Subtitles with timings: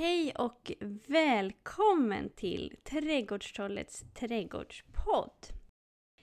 [0.00, 0.72] Hej och
[1.06, 5.46] välkommen till Trädgårdstrollets trädgårdspodd.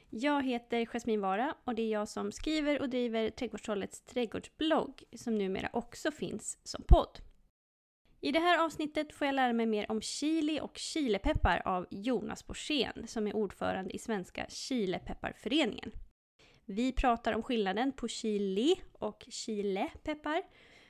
[0.10, 5.38] Jag heter Jasmin Vara och det är jag som skriver och driver Trädgårdstrollets trädgårdsblogg som
[5.38, 7.20] numera också finns som podd.
[8.22, 12.48] I det här avsnittet får jag lära mig mer om chili och chilepeppar av Jonas
[12.48, 15.92] Borssén som är ordförande i Svenska chilepepparföreningen.
[16.66, 20.44] Vi pratar om skillnaden på chili och chilepeppar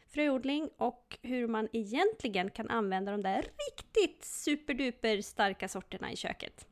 [0.09, 6.67] fröodling och hur man egentligen kan använda de där riktigt superduper starka sorterna i köket.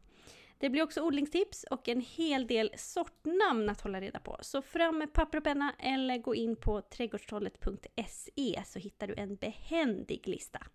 [0.57, 4.37] Det blir också odlingstips och en hel del sortnamn att hålla reda på.
[4.41, 9.35] Så fram med papper och penna eller gå in på trädgårdstrollet.se så hittar du en
[9.35, 10.67] behändig lista.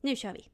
[0.00, 0.48] Nu kör vi!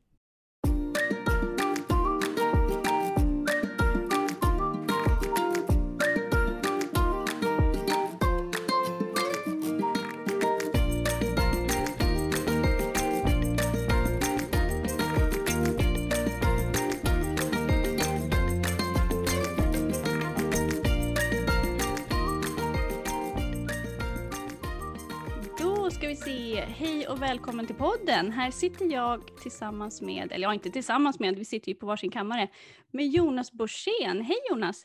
[26.61, 28.33] Hej och välkommen till podden.
[28.33, 32.11] Här sitter jag tillsammans med, eller ja inte tillsammans med, vi sitter ju på varsin
[32.11, 32.49] kammare,
[32.91, 34.21] med Jonas Borssén.
[34.23, 34.83] Hej Jonas!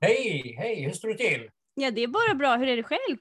[0.00, 1.48] Hej, hej, hur står det till?
[1.74, 2.56] Ja, det är bara bra.
[2.56, 3.16] Hur är det själv?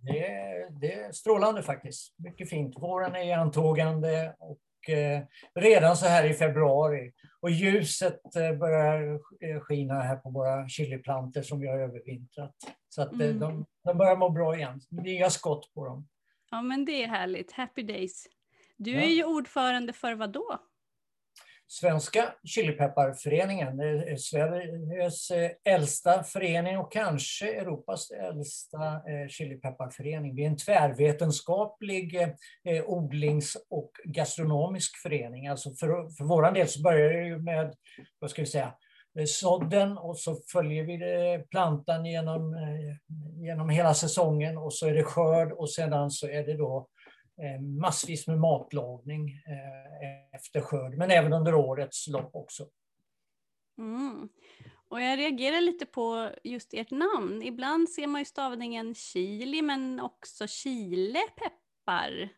[0.00, 2.14] Det är, det är strålande faktiskt.
[2.18, 2.74] Mycket fint.
[2.78, 5.22] Våren är antågande och eh,
[5.54, 7.12] redan så här i februari.
[7.40, 12.54] Och ljuset eh, börjar eh, skina här på våra chiliplantor som vi har övervintrat.
[12.88, 13.38] Så att eh, Mm.
[13.38, 14.80] de, de börjar må bra igen.
[14.90, 16.08] Nya skott på dem.
[16.52, 17.52] Ja, men det är härligt.
[17.52, 18.26] Happy days.
[18.76, 19.00] Du Ja.
[19.02, 20.58] är ju ordförande för vad då?
[21.66, 23.78] Svenska chilipepparföreningen,
[24.18, 30.34] Sveriges eh, äldsta förening och kanske Europas äldsta eh, chilipepparförening.
[30.34, 32.16] Vi är en tvärvetenskaplig
[32.64, 35.46] eh, odlings och gastronomisk förening.
[35.48, 37.74] Alltså för, för vår del så börjar det ju med,
[38.18, 38.74] vad ska vi säga,
[39.26, 42.96] sådden och så följer vi det, plantan genom, eh,
[43.42, 46.88] genom hela säsongen och så är det skörd och sedan så är det då
[47.42, 52.66] eh, massvis med matlagning eh, efter skörd, men även under årets lopp också.
[53.78, 54.28] Mm.
[54.88, 57.42] Och jag reagerar lite på just ert namn.
[57.42, 62.28] Ibland ser man ju stavningen chili, men också chilepeppar.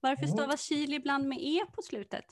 [0.00, 0.36] Varför Mm.
[0.36, 2.24] stavas chili ibland med e på slutet?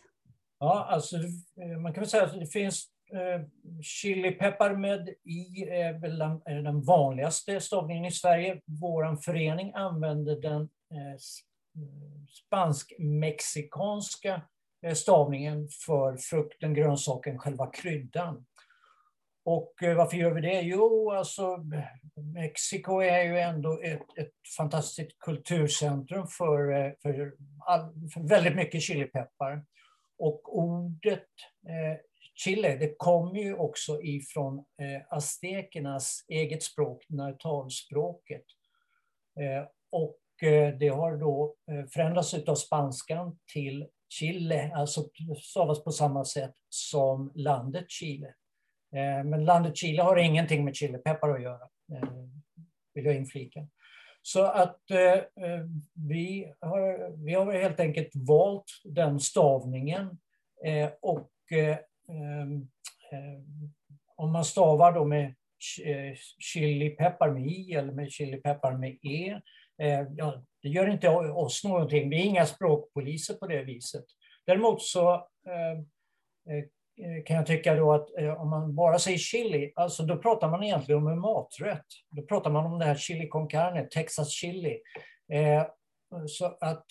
[0.58, 3.40] Ja, alltså, eh, man kan väl säga att det finns Eh,
[3.82, 8.60] chilipeppar med i är väl den, är den vanligaste stavningen i Sverige.
[8.64, 11.18] Vår förening använder den eh, eh,
[12.28, 14.42] spansk-mexikanska
[14.94, 18.46] stavningen för frukten, grönsaken, själva kryddan.
[19.44, 20.60] Och varför gör vi det?
[20.60, 21.58] Jo, alltså
[22.34, 27.34] Mexiko är ju ändå ett, ett fantastiskt kulturcentrum för, för,
[27.66, 29.64] all, för väldigt mycket chilipeppar.
[30.18, 31.28] Och ordet
[31.68, 31.98] eh,
[32.34, 38.44] chile, det kommer ju också ifrån eh, aztekernas eget språk, natalspråket.
[39.40, 45.04] Eh, och eh, det har då eh, förändrats av spanskan till Chile, alltså
[45.42, 48.34] stavas på samma sätt som landet Chile.
[48.94, 52.08] Eh, men landet Chile har ingenting med chilipeppar att göra, eh,
[52.94, 53.68] vill jag inflika.
[54.22, 55.66] Så att eh, eh,
[56.08, 60.18] vi, har, vi har helt enkelt valt den stavningen
[60.64, 61.78] eh, och eh,
[62.08, 62.68] Ehm,
[63.12, 63.72] ehm,
[64.16, 65.24] om man stavar då med
[65.84, 69.40] eh, chilipeppar med i eller med chilipeppar med e,
[69.82, 72.10] eh, ja, det gör inte oss någonting.
[72.10, 74.04] Vi är inga språkpoliser på det viset.
[74.46, 75.14] Däremot så
[75.48, 75.78] ehm,
[76.50, 76.64] eh,
[77.06, 80.50] eh, kan jag tycka då att eh, om man bara säger chili, alltså då pratar
[80.50, 81.86] man egentligen om en maträtt.
[82.10, 84.80] Då pratar man om det här chili con carne, Texas chili.
[85.32, 85.66] Eh,
[86.26, 86.86] så att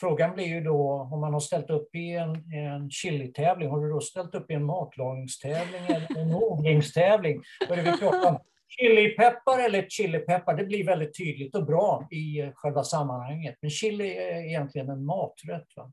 [0.00, 3.90] frågan blir ju då om man har ställt upp i en, en chili-tävling, har du
[3.90, 7.42] då ställt upp i en matlagningstävling eller en odlingstävling?
[7.68, 8.38] Är det vi pratar om?
[8.68, 13.54] Chilipeppar eller chilipeppar, det blir väldigt tydligt och bra i själva sammanhanget.
[13.60, 15.66] Men chili är egentligen en maträtt.
[15.76, 15.92] Va?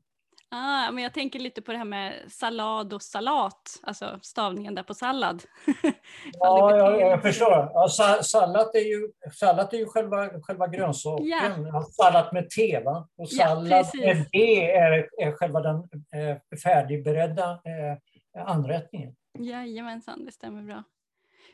[0.56, 4.82] Ah, men jag tänker lite på det här med sallad och salat, alltså stavningen där
[4.82, 5.42] på sallad.
[6.32, 7.70] Ja, det jag, jag förstår.
[7.74, 11.26] Ja, sa- sallad är ju, sallad är ju själva, själva grönsaken.
[11.66, 13.08] Ja, Sallad med T, va?
[13.16, 14.00] Och sallad precis.
[14.04, 19.14] med D är, är själva den eh, färdigberedda eh, anrättningen.
[19.38, 20.82] Jajamensan, det stämmer bra.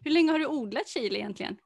[0.05, 1.57] Hur länge har du odlat chili egentligen?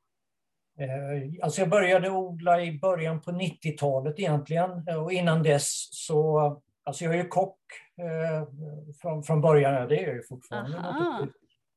[0.78, 4.70] Eh, alltså jag började odla i början på 90-talet egentligen.
[4.98, 6.60] Och innan dess så...
[6.84, 7.58] Alltså jag är ju kock
[7.98, 8.48] eh,
[9.00, 10.78] från, från början, ja, det är jag ju fortfarande.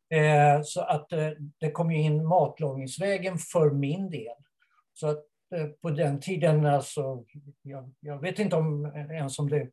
[0.10, 4.36] Eh, så att eh, det kom ju in matlagningsvägen för min del.
[4.94, 5.26] Så att
[5.56, 7.24] eh, på den tiden, alltså,
[7.62, 9.70] jag, jag vet inte om ens om det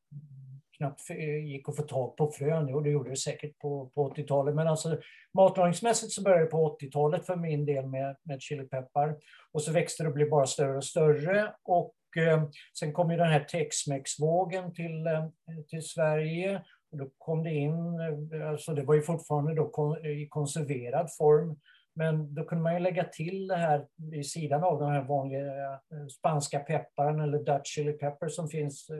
[0.76, 1.10] knappt
[1.44, 2.74] gick att få tag på frön.
[2.74, 4.54] Och det gjorde det säkert på, på 80-talet.
[4.54, 4.98] Men alltså
[5.34, 9.16] matlagningsmässigt så började det på 80-talet för min del med, med chilipeppar.
[9.52, 11.54] Och så växte det och blev bara större och större.
[11.62, 15.26] Och eh, sen kom ju den här Tex-Mex-vågen till, eh,
[15.68, 16.62] till Sverige.
[16.92, 18.00] Och då kom det in,
[18.32, 21.60] eh, alltså det var ju fortfarande då eh, i konserverad form.
[21.96, 25.80] Men då kunde man ju lägga till det här vid sidan av den här vanliga
[26.18, 28.90] spanska pepparen eller Dutch chili pepper som finns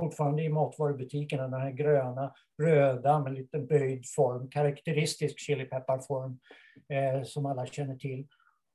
[0.00, 1.48] fortfarande i matvarubutikerna.
[1.48, 6.38] Den här gröna, röda med lite böjd form, karaktäristisk chilipepparform
[6.88, 8.26] eh, som alla känner till.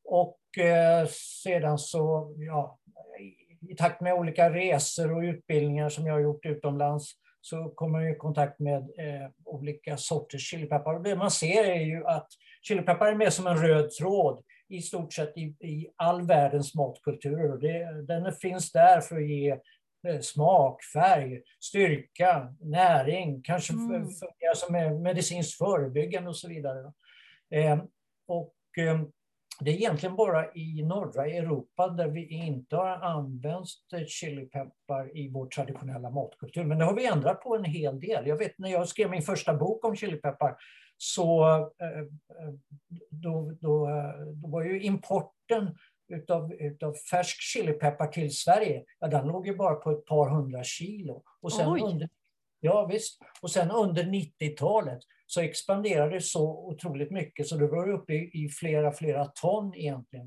[0.05, 1.07] Och eh,
[1.43, 2.79] sedan så, ja,
[3.69, 7.11] i takt med olika resor och utbildningar som jag har gjort utomlands
[7.41, 10.93] så kommer jag i kontakt med eh, olika sorters chilipeppar.
[10.93, 12.27] Och det man ser är ju att
[12.61, 17.57] chilipeppar är med som en röd tråd i stort sett i, i all världens matkulturer.
[17.57, 19.49] Det, den finns där för att ge
[20.07, 24.07] eh, smak, färg, styrka, näring, kanske mm.
[24.55, 26.93] som medicinskt förebyggande och så vidare.
[27.53, 27.79] Eh,
[28.27, 28.53] och
[29.59, 33.67] det är egentligen bara i norra Europa där vi inte har använt
[34.07, 36.63] chilipeppar i vår traditionella matkultur.
[36.63, 38.27] Men det har vi ändrat på en hel del.
[38.27, 40.55] Jag vet när jag skrev min första bok om chilipeppar
[40.97, 41.45] så
[41.81, 42.53] eh, eh,
[43.09, 43.87] då, då,
[44.41, 49.75] då var ju importen utav, utav färsk chilipeppar till Sverige, ja, den låg ju bara
[49.75, 51.23] på ett par hundra kilo.
[51.41, 52.09] Och sen under,
[52.59, 53.21] ja, visst.
[53.41, 58.49] Och sen under 90-talet så expanderade det så otroligt mycket så det var uppe i,
[58.59, 60.25] flera, flera ton egentligen.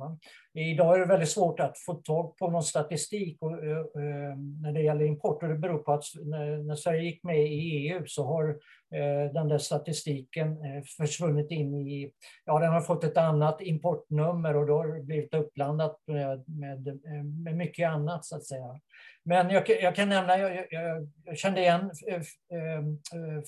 [0.59, 4.73] Idag är det väldigt svårt att få tag på någon statistik och, eh, eh, när
[4.73, 8.03] det gäller import och det beror på att när, när Sverige gick med i EU
[8.07, 8.49] så har
[8.95, 10.57] eh, den där statistiken
[10.97, 12.13] försvunnit in i,
[12.45, 17.01] ja den har fått ett annat importnummer och då har det blivit uppblandat med, med,
[17.45, 18.81] med mycket annat så att säga.
[19.25, 21.91] Men jag, jag kan nämna, jag, jag, jag, kände igen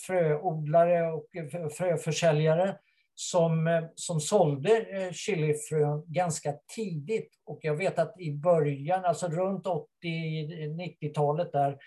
[0.07, 1.27] fröodlare och
[1.79, 2.77] fröförsäljare
[3.21, 7.31] som, som sålde chilifrön ganska tidigt.
[7.47, 9.67] Och jag vet att i början, alltså runt
[10.05, 11.79] 80-90-talet där,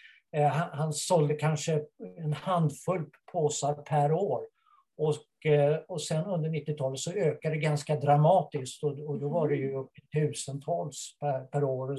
[0.52, 1.82] han, han sålde kanske
[2.18, 4.42] en handfull påsar per år.
[4.98, 5.16] Och,
[5.88, 9.76] och sen under 90-talet så ökade det ganska dramatiskt och, och då var det ju
[9.76, 11.98] upp till tusentals per, per år.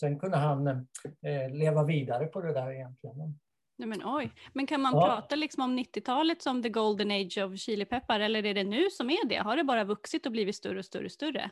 [0.00, 3.40] Sen kunde han eh, leva vidare på det där egentligen.
[3.76, 4.32] Nej, men, oj.
[4.52, 5.06] men kan man ja.
[5.06, 9.10] prata liksom om 90-talet som the golden age of chilipeppar eller är det nu som
[9.10, 9.36] är det?
[9.36, 11.50] Har det bara vuxit och blivit större och större och större?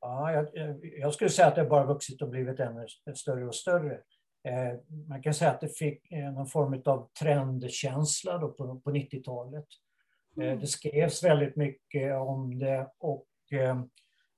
[0.00, 0.48] Ja, jag,
[0.98, 3.94] jag skulle säga att det bara vuxit och blivit ännu större och större.
[4.48, 4.78] Eh,
[5.08, 9.66] man kan säga att det fick någon form av trendkänsla då på, på 90-talet.
[10.40, 10.60] Eh, mm.
[10.60, 13.82] Det skrevs väldigt mycket om det och eh,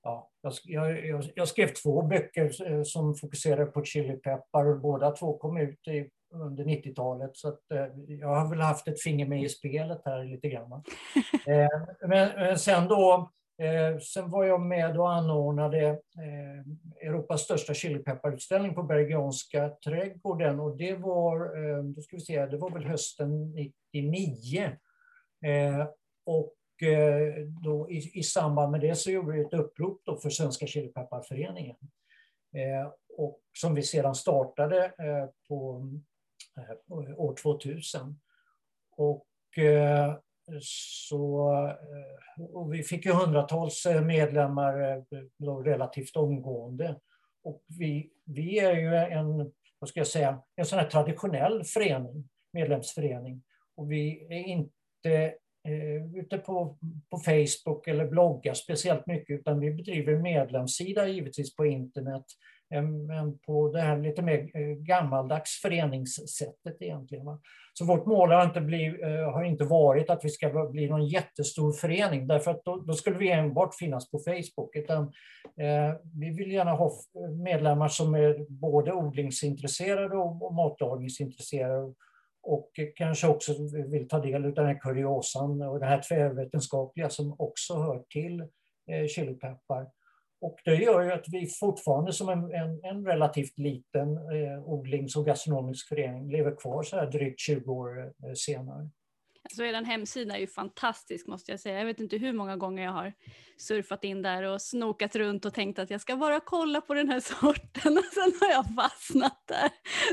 [0.03, 5.37] ja, jag, jag, jag, skrev två böcker eh, som fokuserar på chilipeppar och båda två
[5.37, 6.09] kom ut i,
[6.41, 7.37] under 90-talet.
[7.37, 10.71] Så att, eh, jag har väl haft ett finger med i spelet här lite grann.
[11.47, 11.67] eh,
[12.07, 18.75] men, men, sen då, eh, sen var jag med och anordnade eh, Europas största chilipepparutställning
[18.75, 23.55] på Bergianska trädgården och det var, eh, då ska vi se, det var väl hösten
[23.91, 24.71] 99.
[26.25, 30.29] och Eh, då i, i, samband med det så gjorde vi ett upprop då för
[30.29, 31.75] Svenska Chilipepparföreningen.
[32.55, 35.83] Eh, och som vi sedan startade eh, på eh,
[36.57, 38.19] Eh, år 2000.
[38.97, 40.15] Och, eh,
[40.61, 41.51] så,
[42.37, 45.03] eh, och vi fick ju hundratals medlemmar
[45.63, 46.99] relativt omgående.
[47.43, 52.29] Och vi, vi är ju en, vad ska jag säga, en sån här traditionell förening,
[52.53, 53.43] medlemsförening.
[53.75, 55.35] Och vi är inte
[55.67, 56.77] eh, ute på,
[57.09, 62.25] på Facebook eller bloggar speciellt mycket, utan vi bedriver medlemssida givetvis på internet,
[62.73, 67.25] än på det här lite mer eh, gammaldags föreningssättet egentligen.
[67.73, 71.07] Så vårt mål har inte, blivit, eh, har inte varit att vi ska bli någon
[71.07, 75.03] jättestor förening, därför att då, då skulle vi enbart finnas på Facebook, utan
[75.57, 81.93] eh, vi vill gärna ha eh, medlemmar som är både odlingsintresserade och, och matlagningsintresserade
[82.45, 83.53] och kanske också
[83.87, 88.41] vill ta del av den här kuriosan och det här tvärvetenskapliga som också hör till
[88.91, 89.87] eh, chilipeppar.
[90.45, 95.15] Och det gör ju att vi fortfarande som en, en, en relativt liten eh, odlings
[95.15, 98.89] och gastronomisk förening lever kvar så här drygt 20 år eh, senare.
[99.43, 101.77] Alltså er hemsida är ju fantastisk måste jag säga.
[101.77, 103.13] Jag vet inte hur många gånger jag har
[103.57, 107.09] surfat in där och snokat runt och tänkt att jag ska bara kolla på den
[107.09, 109.69] här sorten och sen har jag fastnat där.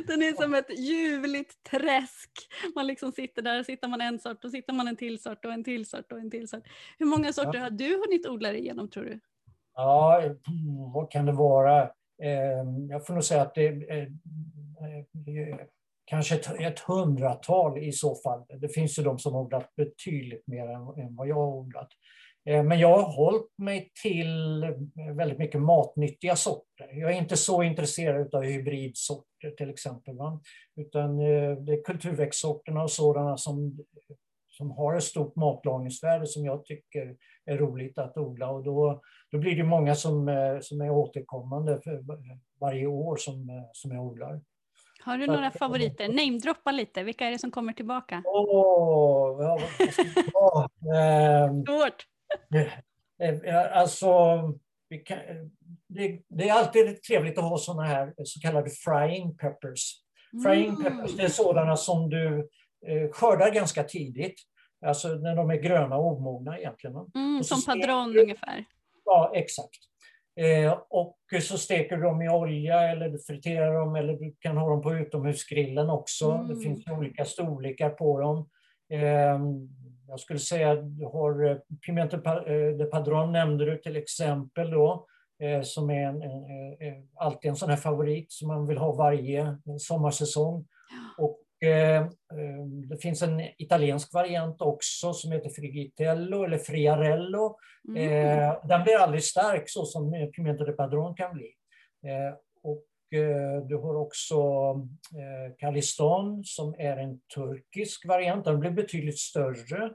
[0.06, 2.30] Den är som ett ljuvligt träsk.
[2.74, 5.52] Man liksom sitter där, sitter man en sort och sitter man en till sort och
[5.52, 6.64] en till sort och en till sort.
[6.98, 7.62] Hur många sorter ja.
[7.62, 9.20] har du hunnit odla dig igenom tror du?
[9.74, 10.22] Ja,
[10.94, 11.90] vad kan det vara?
[12.22, 14.12] Ehm, jag får nog säga att det är
[16.04, 18.44] kanske ett, ett hundratal i så fall.
[18.60, 21.88] Det finns ju de som odlat betydligt mer än, än vad jag har odlat.
[22.44, 24.64] Ehm, men jag har hållit mig till
[25.16, 26.88] väldigt mycket matnyttiga sorter.
[26.92, 30.16] Jag är inte så intresserad av hybridsorter till exempel.
[30.16, 30.40] Va?
[30.76, 33.84] Utan eh, det är kulturväxtsorterna och sådana som,
[34.48, 38.50] som har ett stort matlagningsvärde som jag tycker är roligt att odla.
[38.50, 41.80] Och då, då blir det många som, eh, som är återkommande
[42.60, 44.40] varje år som, som jag odlar.
[45.04, 46.08] Har du några favoriter?
[46.08, 48.22] Namedroppa lite, vilka är det som kommer tillbaka?
[48.26, 49.58] Åh, oh,
[50.32, 52.06] ja, ehm, Svårt.
[53.44, 54.08] Eh, alltså,
[55.04, 55.18] kan,
[55.88, 59.94] det, det, är alltid trevligt att ha sådana här så kallade frying peppers.
[60.44, 60.82] Frying mm.
[60.82, 62.48] peppers det är sådana som du
[62.86, 64.40] eh, skördar ganska tidigt.
[64.82, 66.96] Alltså när de är gröna och omogna egentligen.
[67.14, 68.64] Mm, som padron ungefär.
[69.04, 69.78] Ja, exakt.
[70.36, 74.68] Eh, och så steker du dem i olja eller friterar dem eller du kan ha
[74.68, 76.30] dem på utomhusgrillen också.
[76.30, 76.48] Mm.
[76.48, 78.48] Det finns olika storlekar på dem.
[78.90, 79.38] Eh,
[80.08, 84.70] jag skulle säga att du har eh, Pimento eh, de Padron nämnde du till exempel
[84.70, 85.06] då,
[85.42, 89.56] eh, som är en, en, alltid en sån här favorit som man vill ha varje
[89.78, 90.66] sommarsäsong.
[91.18, 91.38] Och
[92.88, 97.58] det finns en italiensk variant också som heter Frigitello eller Friarello.
[97.88, 98.54] Mm.
[98.68, 101.54] Den blir aldrig stark så som Pimento de Padron kan bli.
[102.62, 102.84] Och
[103.68, 104.36] du har också
[105.58, 108.44] Kaliston som är en turkisk variant.
[108.44, 109.90] Den blir betydligt större.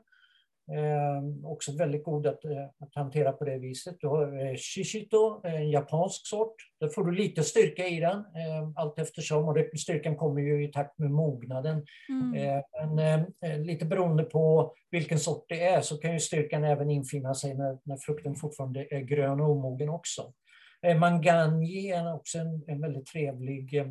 [0.76, 3.96] Eh, också väldigt god att, eh, att, hantera på det viset.
[4.00, 6.56] Du har eh, Shishito, en japansk sort.
[6.80, 9.48] Där får du lite styrka i den eh, allt eftersom.
[9.48, 11.86] Och det, styrkan kommer ju i takt med mognaden.
[12.10, 12.64] Mm.
[12.96, 13.34] Men
[13.66, 17.78] lite beroende på vilken sort det är så kan ju styrkan även infinna sig när,
[17.84, 20.34] när frukten fortfarande är grön och omogen också.
[20.82, 23.86] Eh, Manganji är också en, en väldigt trevlig eh,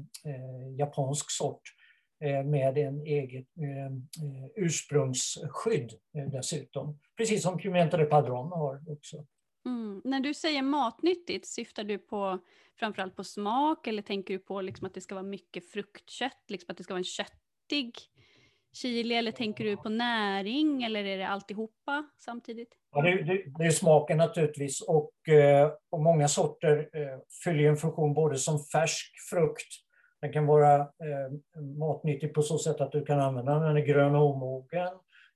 [0.78, 1.62] japansk sort
[2.44, 5.92] med en eget eh, eh, ursprungsskydd
[6.32, 6.98] dessutom.
[7.16, 9.26] Precis som Pimenta de Padron har också.
[9.66, 10.00] Mm.
[10.04, 12.38] När du säger matnyttigt, syftar du på
[12.78, 16.66] framförallt på smak eller tänker du på liksom att det ska vara mycket fruktkött, liksom
[16.68, 17.94] att det ska vara en köttig
[18.72, 22.68] chili eller tänker du på näring eller är det alltihopa samtidigt?
[22.92, 25.12] Ja, det, det, det är smaken naturligtvis och,
[25.90, 26.88] och många sorter
[27.44, 29.85] fyller en funktion både som färsk frukt
[30.26, 33.76] den kan vara eh, matnyttig på så sätt att du kan använda den när den
[33.76, 34.88] är grön och omogen.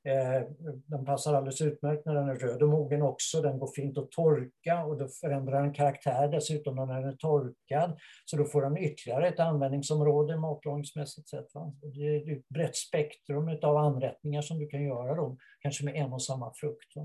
[0.04, 0.49] Eh,
[0.87, 3.40] den passar alldeles utmärkt när den är röd och mogen också.
[3.40, 7.99] Den går fint att torka och då förändrar den karaktär dessutom när den är torkad.
[8.25, 11.54] Så då får den ytterligare ett användningsområde matlagningsmässigt sett.
[11.54, 11.73] Va?
[11.82, 16.12] Det är ett brett spektrum av anrättningar som du kan göra då, kanske med en
[16.12, 16.97] och samma frukt.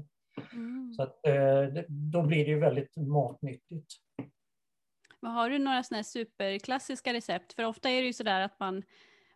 [0.54, 0.94] Mm.
[0.94, 4.05] Så att, eh, då blir det ju väldigt matnyttigt.
[5.26, 7.54] Har du några sådana här superklassiska recept?
[7.54, 8.84] För ofta är det ju sådär att man,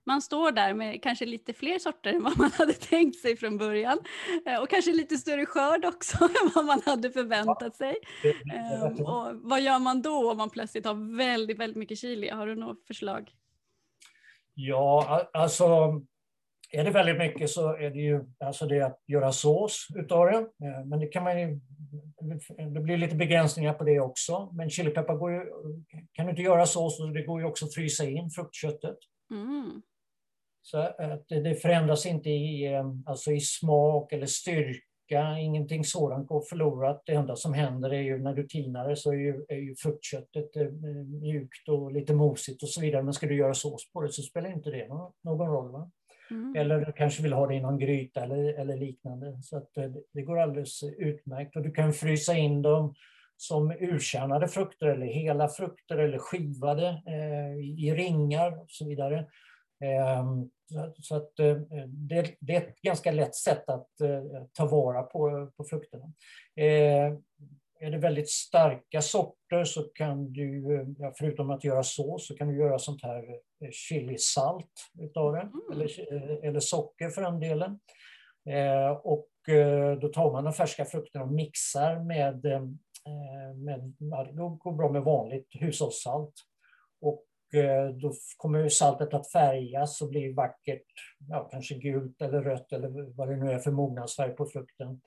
[0.04, 3.58] man står där med kanske lite fler sorter än vad man hade tänkt sig från
[3.58, 4.00] början.
[4.46, 7.96] Eh, och kanske lite större skörd också än vad man hade förväntat sig.
[8.54, 12.30] Ehm, och vad gör man då om man plötsligt har väldigt, väldigt mycket chili?
[12.30, 13.32] Har du något förslag?
[14.54, 15.66] Ja, alltså
[16.72, 20.38] är det väldigt mycket så är det ju alltså det att göra sås utav det.
[20.38, 21.60] Eh, men det kan man ju,
[22.74, 24.50] det blir lite begränsningar på det också.
[24.54, 25.46] Men chilipeppar går ju,
[26.14, 28.98] kan du inte göra sås och det går ju också att frysa in fruktköttet.
[29.32, 29.82] Mm.
[30.62, 36.42] Så att det förändras inte i, eh, alltså i smak eller styrka, ingenting sådant går
[36.42, 37.04] förlorat.
[37.06, 39.76] Det enda som händer är ju när du tinar det så är ju, är ju
[39.76, 40.68] fruktköttet eh,
[41.22, 43.04] mjukt och lite mosigt och så vidare.
[43.04, 45.72] Men ska du göra sås på det så spelar inte det någon, någon roll.
[45.72, 45.92] Va?
[46.32, 46.56] Mm.
[46.56, 49.42] Eller du kanske vill ha det i någon gryta eller, eller liknande.
[49.42, 51.56] Så att eh, det, det går alldeles utmärkt.
[51.56, 52.94] Och du kan frysa in dem
[53.38, 59.20] som urkärnade frukter eller hela frukter eller skivade eh, i ringar och så vidare.
[59.84, 60.26] Eh,
[61.00, 61.58] så, att eh,
[61.88, 66.14] det, det, är ett ganska lätt sätt att eh, ta vara på, på frukterna.
[66.56, 67.14] Eh,
[67.80, 72.36] är det väldigt starka sorter så kan du, eh, ja, förutom att göra sås, så
[72.36, 73.40] kan du göra sånt här
[73.72, 75.62] chilisalt utav det, mm.
[75.72, 77.80] eller, eh, eller socker för den delen.
[78.50, 82.62] Eh, och eh, då tar man de färska frukterna och mixar med, eh,
[83.56, 83.94] med
[84.28, 86.34] det går bra med vanligt hushållssalt.
[87.02, 90.86] Och eh, då kommer saltet att färgas och bli vackert,
[91.30, 95.02] ja, kanske gult eller rött eller vad det nu är för mognadsfärg på frukten.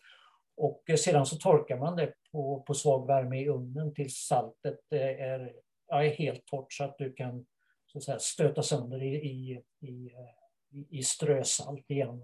[0.56, 5.52] Och sedan så torkar man det på, på svag värme i ugnen tills saltet är,
[5.88, 7.46] ja, är helt torrt så att du kan
[7.92, 12.22] så att säga, stöta sönder i, i, i, eh, i strösalt igen.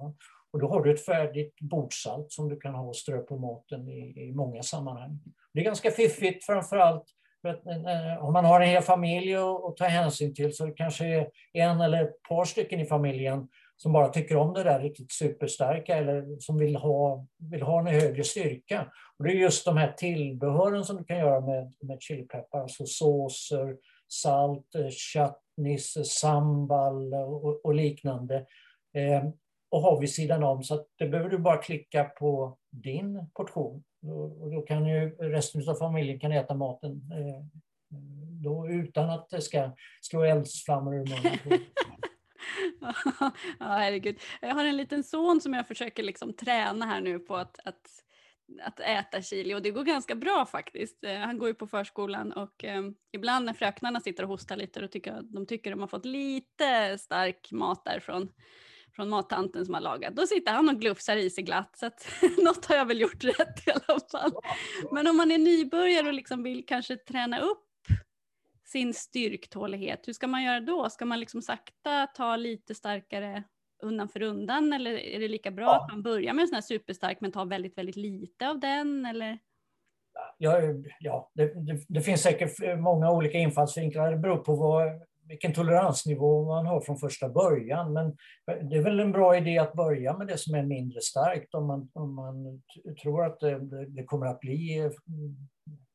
[0.51, 3.89] Och då har du ett färdigt bordsalt som du kan ha och strö på maten
[3.89, 5.21] i, i många sammanhang.
[5.53, 7.05] Det är ganska fiffigt framförallt
[7.43, 10.65] För att, eh, eh om man har en hel familj att ta hänsyn till så
[10.65, 14.63] det kanske är en eller ett par stycken i familjen som bara tycker om det
[14.63, 18.93] där riktigt superstarka eller som vill ha, vill ha en högre styrka.
[19.19, 22.87] Och det är just de här tillbehören som du kan göra med, med chilipeppar, alltså
[22.87, 23.77] såser,
[24.09, 28.47] salt, eh, kött, Nisse, sambal och, och liknande.
[28.95, 29.29] Eh,
[29.71, 30.63] och har vid sidan om.
[30.63, 33.85] Så att det behöver du bara klicka på din portion.
[34.41, 37.45] Och då kan ju resten av familjen kan äta maten eh,
[38.43, 41.61] då utan att det ska slå eldsflammor ur munnen.
[43.59, 44.21] ja, herregud.
[44.41, 48.05] Jag har en liten son som jag försöker liksom träna här nu på att, att,
[48.63, 51.05] att äta chili och det går ganska bra faktiskt.
[51.05, 54.81] Eh, han går ju på förskolan och eh, ibland när fröknarna sitter och hostar lite
[54.81, 58.29] då tycker de tycker de har fått lite stark mat därifrån
[58.97, 60.17] från mattanten som har lagat.
[60.17, 63.25] Då sitter han och glufsar i sig glatt så att något har jag väl gjort
[63.25, 64.33] rätt i alla fall.
[64.93, 67.65] Men om man är nybörjare och liksom vill kanske träna upp
[68.65, 70.91] sin styrktålighet, hur ska man göra då?
[70.91, 73.45] Ska man liksom sakta ta lite starkare
[73.83, 75.83] undan för undan eller är det lika bra ja.
[75.83, 79.07] att man börjar med en sån här superstark men tar väldigt, väldigt lite av den?
[79.07, 79.39] Eller?
[80.39, 80.61] Ja,
[81.01, 84.11] ja det, det, det finns säkert många olika infallsvinklar.
[84.11, 87.93] Det beror på vad, vilken toleransnivå man har från första början.
[87.93, 88.17] Men
[88.71, 91.67] det är väl en bra idé att börja med det som är mindre starkt om
[91.67, 92.63] man, om man
[93.03, 94.91] tror att det, det kommer att bli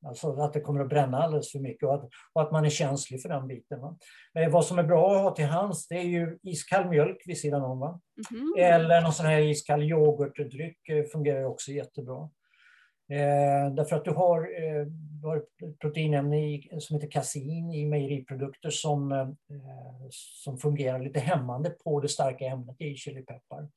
[0.06, 2.70] Alltså att det kommer att bränna alldeles för mycket och att, och att man är
[2.70, 3.82] känslig för den biten.
[3.82, 3.98] Va?
[4.34, 7.38] Men vad som är bra att ha till hands det är ju iskall mjölk vid
[7.38, 7.80] sidan om.
[7.80, 8.00] Va?
[8.32, 8.54] Mm.
[8.58, 12.30] Eller någon sån här iskall yoghurtdryck eh, fungerar också jättebra.
[13.10, 14.86] Eh, därför att du har, eh,
[15.22, 19.30] du har ett proteinämne i, som heter kasein i mejeriprodukter som, eh,
[20.44, 23.68] som fungerar lite hämmande på det starka ämnet i chilipeppar.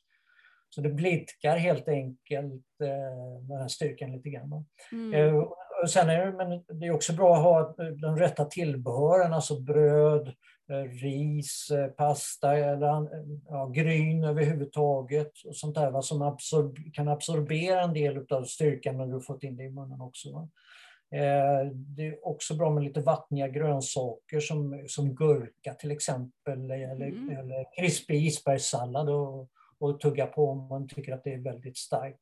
[0.68, 4.66] Så det blidkar helt enkelt eh, den här styrkan lite grann.
[4.92, 5.45] Mm.
[5.88, 10.35] Sen är det, men det är också bra att ha de rätta tillbehören, alltså bröd,
[10.71, 13.09] eh, ris, eh, pasta eller
[13.49, 15.33] ja, gryn överhuvudtaget.
[15.45, 19.43] Och sånt där va, som absorb kan absorbera en del av styrkan när du fått
[19.43, 20.32] in det i munnen också.
[20.32, 20.49] Va.
[21.10, 27.06] Eh, det är också bra med lite vattniga grönsaker som, som gurka till exempel, eller,
[27.06, 27.30] mm.
[27.30, 32.19] eller krispig isbergssallad och, och tugga på om man tycker att det är väldigt starkt.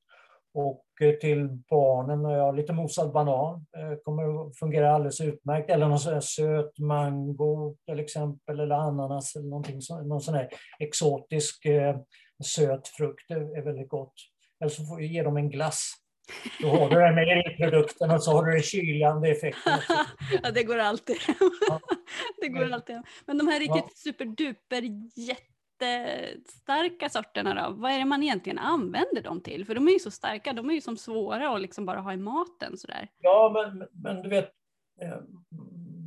[0.55, 0.85] Och
[1.21, 5.71] till barnen, ja, lite mosad banan eh, kommer att fungera alldeles utmärkt.
[5.71, 11.65] Eller någon sån söt mango till exempel, eller ananas eller någonting, någon sån här exotisk
[11.65, 11.97] eh,
[12.45, 14.15] söt frukt är, väldigt gott.
[14.61, 15.93] Eller så får vi ge dem en glass.
[16.63, 19.79] Då har du den mejeriprodukten och så har du den kylande effekten.
[20.43, 21.17] ja, det går alltid.
[22.41, 23.03] det går alltid.
[23.27, 23.91] Men de här riktigt ja.
[23.95, 24.83] superduper
[25.17, 29.67] jätte jättestarka sorterna då, vad är det man egentligen använder dem till?
[29.67, 32.13] För de är ju så starka, de är ju som svåra att liksom bara ha
[32.13, 33.09] i maten sådär.
[33.19, 34.51] Ja, men, men du vet,
[35.01, 35.19] eh,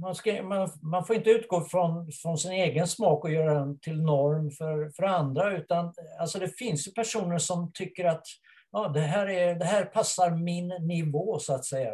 [0.01, 3.79] man, ska, man, man, får inte utgå från, från sin egen smak och göra den
[3.79, 8.25] till norm för, för andra, utan eh, alltså det finns ju personer som tycker att
[8.71, 11.93] ja, det, här är, det här passar min nivå, så att säga.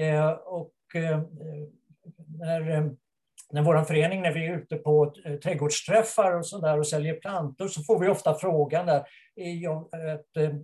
[0.00, 1.22] Eh, och eh,
[2.38, 2.84] när eh,
[3.52, 7.14] när vår förening, när vi är ute på eh, trädgårdsträffar och, så där och säljer
[7.14, 10.56] plantor, så får vi ofta frågan där, att eh,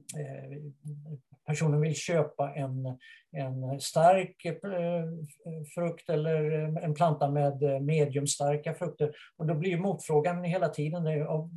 [1.46, 2.98] personen vill köpa en,
[3.33, 4.55] en stark eh,
[5.74, 6.51] frukt eller
[6.85, 9.12] en planta med mediumstarka frukter.
[9.37, 11.05] Och då blir motfrågan hela tiden,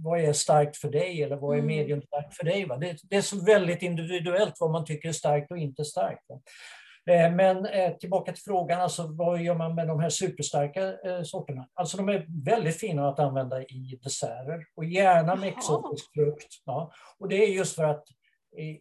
[0.03, 1.77] vad är starkt för dig eller vad är mm.
[1.77, 2.65] mediumstarkt för dig?
[2.79, 6.29] Det, det, är så väldigt individuellt vad man tycker är starkt och inte starkt.
[6.29, 6.37] Eh,
[7.05, 11.67] men eh, tillbaka till frågan, alltså, vad gör man med de här superstarka eh, sorterna?
[11.73, 16.47] Alltså de är väldigt fina att använda i desserter och gärna med exotisk frukt.
[16.65, 16.91] Ja.
[17.19, 18.03] Och det är just för att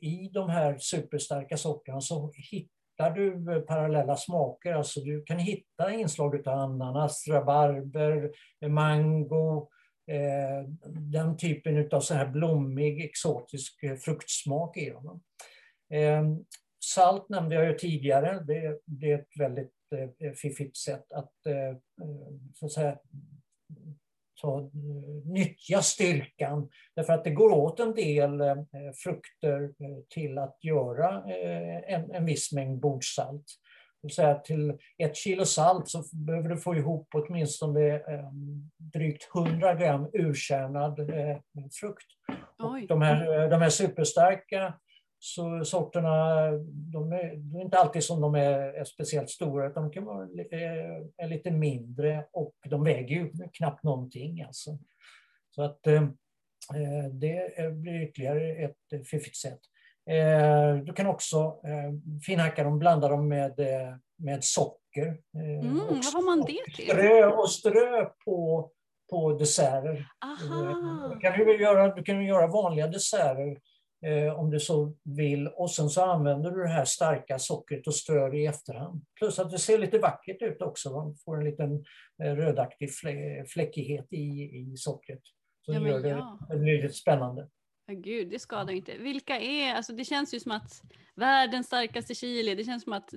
[0.00, 4.72] i de här superstarka sorterna så hittar du parallella smaker.
[4.72, 8.30] Alltså du kan hitta inslag av ananas, rabarber,
[8.68, 9.68] mango,
[10.86, 15.20] den typen av så här blommig exotisk fruktsmak i dem.
[16.80, 18.44] Salt nämnde jag ju tidigare.
[18.46, 19.74] Det, det är ett väldigt
[20.18, 21.76] eh, fiffigt sätt att, eh,
[22.54, 22.98] så att säga,
[24.40, 24.70] ta,
[25.24, 26.68] nyttja styrkan.
[26.96, 28.56] Därför att det går åt en del eh,
[29.04, 33.44] frukter eh, till att göra eh, en, en viss mängd bordsalt.
[34.14, 38.32] säga till ett kilo salt så behöver du få ihop åtminstone eh,
[38.78, 41.36] drygt 100 gram urkärnad eh,
[41.80, 42.06] frukt.
[42.88, 44.74] de, här, de här superstarka
[45.22, 46.50] så sorterna,
[46.92, 50.24] de är, de är, inte alltid som de är, är speciellt stora, de kan vara
[50.24, 54.42] är, lite mindre och de väger ju knappt någonting.
[54.42, 54.78] Alltså.
[55.50, 56.02] Så att eh,
[57.12, 59.60] det blir ytterligare ett fiffigt sätt.
[60.10, 63.60] Eh, du kan också eh, finhacka dem, blanda dem med,
[64.16, 65.06] med socker.
[65.06, 66.84] Eh, Mm, och vad har man det till?
[66.84, 68.70] Strö, och strö på,
[69.10, 70.08] på desserter.
[70.24, 71.08] Aha!
[71.14, 73.56] Du kan ju göra, du kan ju göra vanliga desserter eh,
[74.36, 78.34] om du så vill och sen så använder du det här starka sockret och strör
[78.34, 79.04] i efterhand.
[79.18, 80.90] Plus att det ser lite vackert ut också.
[80.90, 81.84] Man får en liten
[82.22, 85.20] eh, rödaktig flä, fläckighet i, i sockret.
[85.62, 86.38] Så Ja, det gör det, ja.
[86.50, 87.48] det lite spännande.
[87.86, 88.98] Ja, gud, det skadar inte.
[88.98, 90.82] Vilka är, alltså det känns ju som att
[91.16, 93.10] världens starkaste chili, det känns som att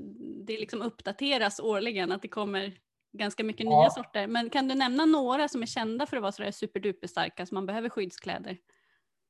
[0.46, 2.78] det liksom uppdateras årligen, att det kommer
[3.18, 3.82] ganska mycket Ja.
[3.82, 4.28] nya sorter.
[4.28, 7.56] Men kan du nämna några som är kända för att vara sådär superduper starka som
[7.56, 8.58] man behöver skyddskläder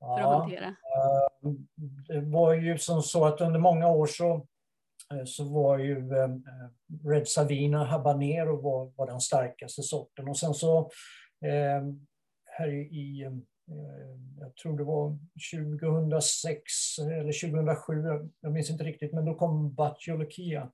[0.04, 0.39] för att Ja.
[0.39, 0.76] hantera?
[2.08, 4.34] Det var ju som så att under många år så,
[5.13, 6.30] eh, så var ju eh,
[7.10, 10.30] Red Savina Habanero var, var den starkaste sorten.
[10.30, 10.80] Och sen så
[11.46, 11.84] eh,
[12.46, 13.32] här i, eh,
[14.39, 15.18] jag tror det var
[15.54, 16.63] 2006
[17.00, 18.04] eller 2007,
[18.42, 20.72] jag- minns inte riktigt, men då kom Bacciolochia.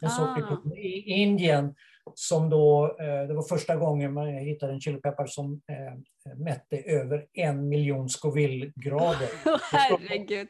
[0.00, 0.38] En sort Ah.
[0.38, 1.74] ifrån i Indien
[2.14, 7.26] som då, eh, det var första gången man hittade en chilipeppar som eh, mätte över
[7.32, 9.28] en miljon Scoville-grader.
[9.72, 10.48] Herregud.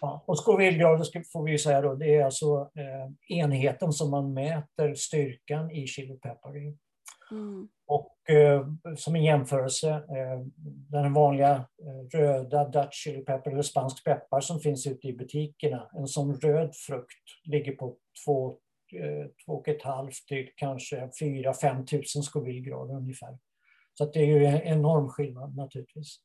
[0.00, 4.94] Ja, och Scoville-grader får vi säga då, det är alltså eh, enheten som man mäter
[4.94, 6.76] styrkan i chilipeppar i.
[7.30, 7.68] Mm.
[7.86, 8.08] Och
[8.96, 10.02] som en jämförelse,
[10.90, 11.64] den vanliga
[12.12, 16.74] röda Dutch chili pepper eller spansk peppar som finns ute i butikerna, en sån röd
[16.86, 18.54] frukt ligger på två, eh,
[18.92, 23.38] Eh, två och ett halvt till kanske 4-5 tusen Scoville-grader ungefär.
[23.94, 26.20] Så att det är ju en enorm skillnad naturligtvis.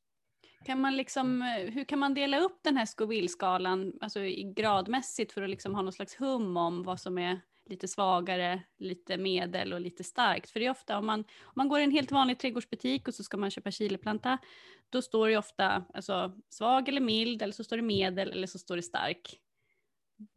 [0.65, 4.19] Kan man liksom, eh, hur kan man dela upp den här Scoville-skalan alltså
[4.55, 9.17] gradmässigt för att liksom ha någon slags hum om vad som är lite svagare, lite
[9.17, 10.49] medel och lite starkt?
[10.49, 13.13] För det är ofta om man, om man går i en helt vanlig trädgårdsbutik och
[13.13, 14.37] så ska man köpa chileplanta.
[14.89, 18.59] då står det ofta alltså, svag eller mild, eller så står det medel eller så
[18.59, 19.39] står det stark.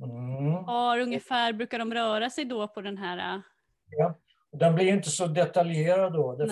[0.03, 0.65] Mm.
[0.65, 3.37] Var ungefär brukar de röra sig då på den här?
[3.37, 3.41] äh,
[3.91, 4.19] Ja.
[4.53, 6.37] Den blir ju inte så detaljerad då.
[6.37, 6.47] Det,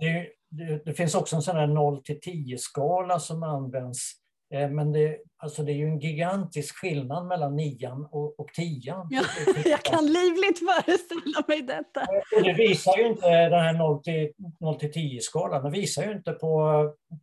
[0.00, 4.12] det, det, det finns också en sån här 0 till 10-skala som används.
[4.54, 9.08] Eh, Men det, alltså det är ju en gigantisk skillnad mellan nian och, och tian.
[9.10, 9.22] Ja,
[9.64, 12.00] Jag kan livligt föreställa mig detta.
[12.36, 15.64] Och det visar ju inte den här 0 till, 0 till 10-skalan.
[15.64, 16.60] Det visar ju inte på,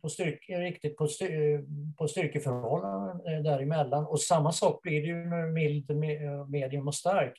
[0.02, 1.64] på styrk, riktigt på, styr,
[1.96, 4.06] på styrkeförhållanden eh, däremellan.
[4.06, 7.32] Och samma sak blir det ju med mild, me- medium och stark.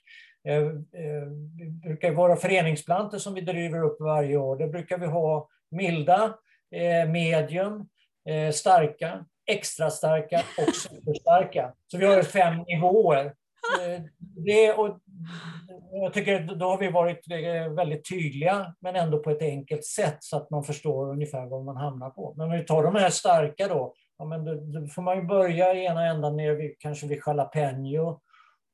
[0.48, 0.72] Eh, eh,
[1.58, 4.58] Det brukar vara föreningsplantor som vi driver upp varje år.
[4.58, 6.34] Det brukar vi ha milda,
[6.76, 7.86] eh, medium,
[8.30, 11.74] eh, starka, extra starka och superstarka.
[11.88, 13.26] Så vi har fem nivåer.
[13.82, 15.00] Eh, det, och
[15.92, 20.18] jag tycker då har vi varit eh, väldigt tydliga, men ändå på ett enkelt sätt
[20.20, 22.34] så att man förstår ungefär vad man hamnar på.
[22.38, 25.24] Men om vi tar de här starka då, ja, men då, då får man ju
[25.24, 28.22] börja i ena ändan ner vid, kanske vid jalapeno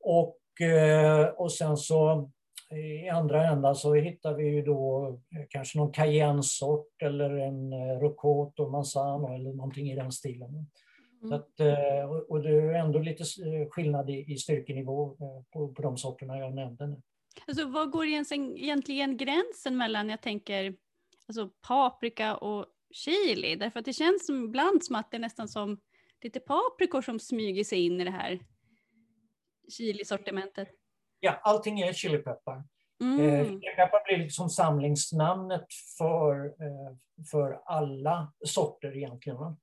[0.04, 2.30] och, eh, och sen så
[2.76, 8.00] i andra ändan så hittar vi ju då eh, kanske någon cayenne-sort eller en eh,
[8.00, 10.50] rocoto manzano eller någonting i den stilen.
[11.20, 11.40] Så Mm.
[11.40, 13.24] att, eh, och det är ändå lite
[13.70, 15.16] skillnad i, i styrkenivå
[15.52, 17.02] på, på de sorterna jag nämnde nu.
[17.48, 20.76] Alltså, vad går egentligen gränsen mellan, jag tänker,
[21.28, 23.56] alltså paprika och chili?
[23.56, 25.80] Därför att det känns som, ibland som att det är nästan som
[26.24, 28.40] lite paprikor som smyger sig in i det här
[29.70, 30.70] chilisortimentet.
[31.26, 32.56] Ja, allting är chilipeppar.
[32.56, 32.64] Eh,
[33.02, 33.46] Mm.
[33.46, 35.66] Chilipeppar blir liksom samlingsnamnet
[35.98, 36.96] för, eh,
[37.32, 39.38] för alla sorter egentligen.
[39.40, 39.58] Va?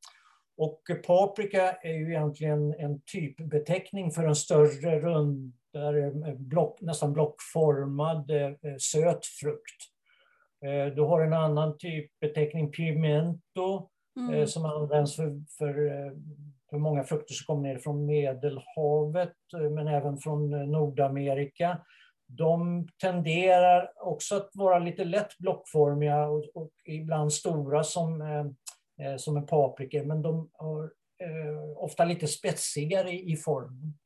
[0.57, 8.31] Och paprika är ju egentligen en typbeteckning för en större, rundare, eh, block, nästan blockformad
[8.31, 9.81] eh, söt frukt.
[10.65, 14.47] Eh, Du har en annan typbeteckning, pimento, eh, Mm.
[14.47, 16.13] som används för, eh, för
[16.79, 21.79] många frukter som kommer ner från Medelhavet, eh, men även från eh, Nordamerika.
[22.27, 29.17] De tenderar också att vara lite lätt blockformiga och, och ibland stora som, eh, eh
[29.17, 30.83] som en paprika, men de är
[31.27, 33.99] eh, ofta lite spetsigare i, i formen.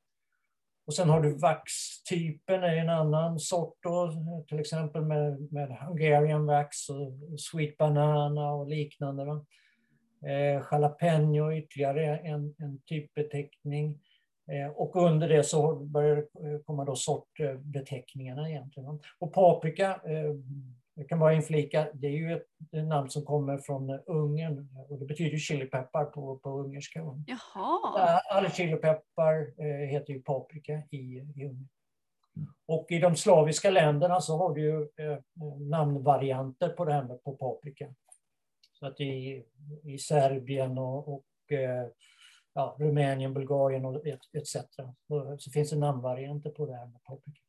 [0.86, 4.12] Och sen har du vaxtypen, är en annan sort då,
[4.48, 9.24] till exempel med, med Hungarian wax och sweet banana och liknande.
[9.24, 9.46] Va?
[10.22, 13.98] Eh, jalapeno ytterligare en, en typbeteckning.
[14.50, 19.00] Eh, och under det så börjar det eh, komma då sortbeteckningarna egentligen.
[19.18, 20.34] Och paprika, eh,
[20.94, 25.06] jag kan bara inflika, det är ju ett, namn som kommer från Ungern och det
[25.06, 27.00] betyder chilipeppar på, på ungerska.
[27.26, 28.20] Jaha.
[28.30, 31.68] All chilipeppar eh, heter ju paprika i, i Ungern.
[32.68, 35.18] Och i de slaviska länderna så har du ju eh,
[35.60, 37.86] namnvarianter på det här med på paprika.
[38.78, 39.44] Så att i,
[39.84, 41.88] i Serbien och, och eh,
[42.54, 44.56] ja, Rumänien, Bulgarien och et, etc.
[45.08, 47.40] Så, så finns det namnvarianter på det här med paprika.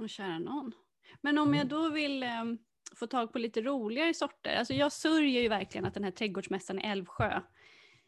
[0.00, 0.72] Och kära någon.
[1.20, 1.68] Men om jag mm.
[1.68, 2.58] då vill um,
[2.96, 6.78] få tag på lite roligare sorter, alltså jag sörjer ju verkligen att den här trädgårdsmässan
[6.78, 7.40] i Älvsjö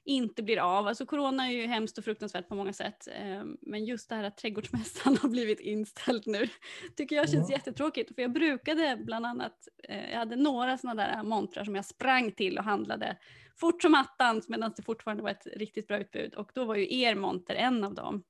[0.09, 0.87] inte blir av.
[0.87, 3.09] Alltså corona är ju hemskt och fruktansvärt på många sätt.
[3.13, 6.49] Ehm, men just det här att trädgårdsmässan har blivit inställd nu
[6.97, 7.59] tycker jag känns mm.
[7.59, 8.15] jättetråkigt.
[8.15, 12.33] För jag brukade bland annat, eh, jag hade några sådana där montrar som jag sprang
[12.33, 13.17] till och handlade
[13.57, 16.35] fort som attans medan det fortfarande var ett riktigt bra utbud.
[16.35, 18.23] Och då var ju er monter en av dem.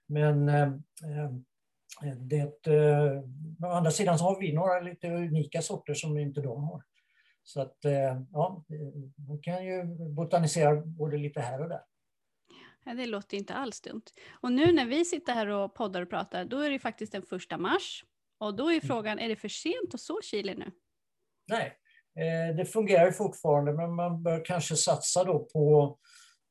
[0.08, 0.46] Men
[2.18, 2.68] det,
[3.64, 6.84] å andra sidan så har vi några lite unika sorter som inte de har.
[7.44, 8.66] Så att eh, ja,
[9.28, 11.82] man kan ju botanisera både lite här och där.
[12.86, 14.04] Ja, det låter inte alls dumt.
[14.42, 17.22] Och nu när vi sitter här och poddar och pratar, då är det faktiskt den
[17.22, 18.06] första mars.
[18.38, 18.82] Och då är mm.
[18.82, 20.72] frågan, är det för sent att så chili nu?
[21.48, 21.78] Nej,
[22.20, 25.98] eh, det fungerar fortfarande, men man bör kanske satsa då på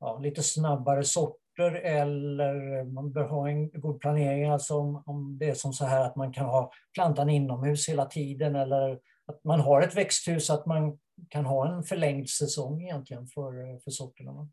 [0.00, 4.50] ja, lite snabbare sorter eller man bör ha en god planering.
[4.50, 8.06] Alltså om, om det är som så här att man kan ha plantan inomhus hela
[8.06, 8.98] tiden eller
[9.32, 13.90] att man har ett växthus, att man kan ha en förlängd säsong egentligen för, för
[13.90, 14.48] sorterna.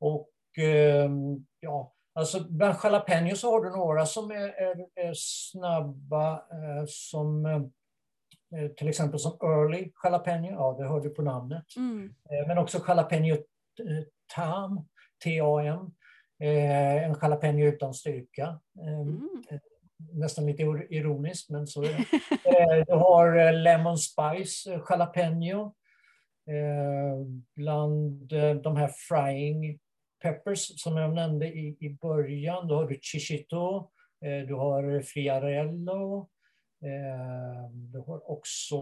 [0.00, 6.32] Och ehm, ja, alltså bland jalapeno så har du några som är, är, är snabba,
[6.32, 11.76] eh, som eh, till exempel som early jalapeno, ja det hör du på namnet.
[11.76, 12.14] Mm.
[12.30, 13.36] Eh, men också jalapeno
[14.34, 14.88] tam,
[15.24, 15.94] T-A-M,
[16.38, 18.60] en jalapeno utan styrka.
[18.80, 19.60] Ehm, mm
[19.98, 22.04] nästan lite ironiskt, men så är det.
[22.46, 25.74] Eh, du har eh, Lemon Spice eh, Jalapeno.
[27.56, 28.28] Bland
[28.62, 29.78] de här frying
[30.22, 36.28] peppers som jag nämnde i, i början, då har du Chichito, du har Friarello,
[37.72, 38.78] du har också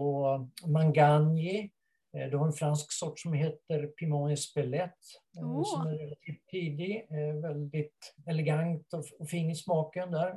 [0.67, 1.71] Mangani,
[2.15, 4.93] Eh, du har en fransk sort som heter Piment Espelette
[5.41, 5.63] oh.
[5.63, 10.35] som är relativt tidig, eh, väldigt elegant och fin i smaken där.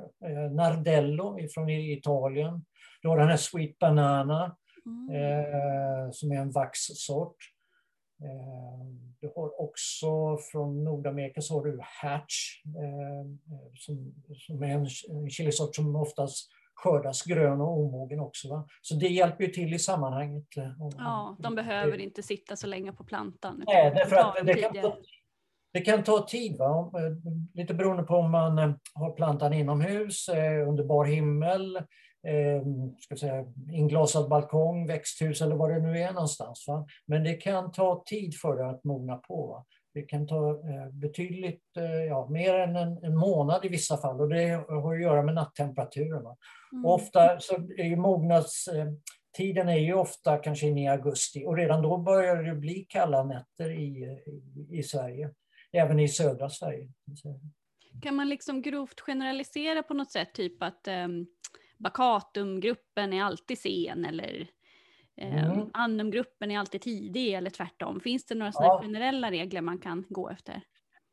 [0.49, 2.65] Nardello från Italien.
[3.01, 6.13] Du har den här Sweet Banana mm.
[6.13, 7.35] som är en vaxsort.
[9.19, 12.61] Du har också från Nordamerika så har du Hatch
[13.73, 16.51] som, som är en chilisort som oftast
[16.83, 18.49] skördas grön och omogen också.
[18.49, 18.67] Va?
[18.81, 20.57] Så det hjälper ju till i sammanhanget.
[20.57, 23.63] Eh, ja, de behöver inte sitta så länge på plantan.
[23.67, 24.97] Nej, därför att det kan, ta,
[25.73, 26.57] det kan ta tid.
[26.57, 26.91] Va?
[26.95, 30.29] Eh, lite beroende på om man eh, har plantan inomhus,
[30.67, 31.79] under bar himmel,
[32.99, 36.65] ska säga, inglasad balkong, växthus eller vad det nu är någonstans.
[36.67, 36.87] Va?
[37.05, 39.47] Men det kan ta tid för det att mogna på.
[39.47, 39.65] Va?
[39.99, 44.21] Det kan ta eh, betydligt, eh, ja, mer än en, en, månad i vissa fall
[44.21, 46.35] och det har att göra med nattemperaturen.
[46.71, 46.85] Mm.
[46.85, 51.97] ofta så är ju mognadstiden är ju ofta kanske in i augusti och redan då
[51.97, 55.29] börjar det bli kalla nätter i, i, i Sverige,
[55.71, 56.89] även i södra Sverige.
[58.01, 61.27] Kan man liksom grovt generalisera på något sätt, typ att um,
[61.77, 64.47] Bakatumgruppen är alltid sen eller
[65.21, 65.51] Mm.
[65.51, 67.99] Um, Annumgruppen är alltid tidig eller tvärtom.
[67.99, 68.81] Finns det några ja.
[68.83, 70.61] generella regler man kan gå efter?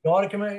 [0.03, 0.51] Ja, det kan man,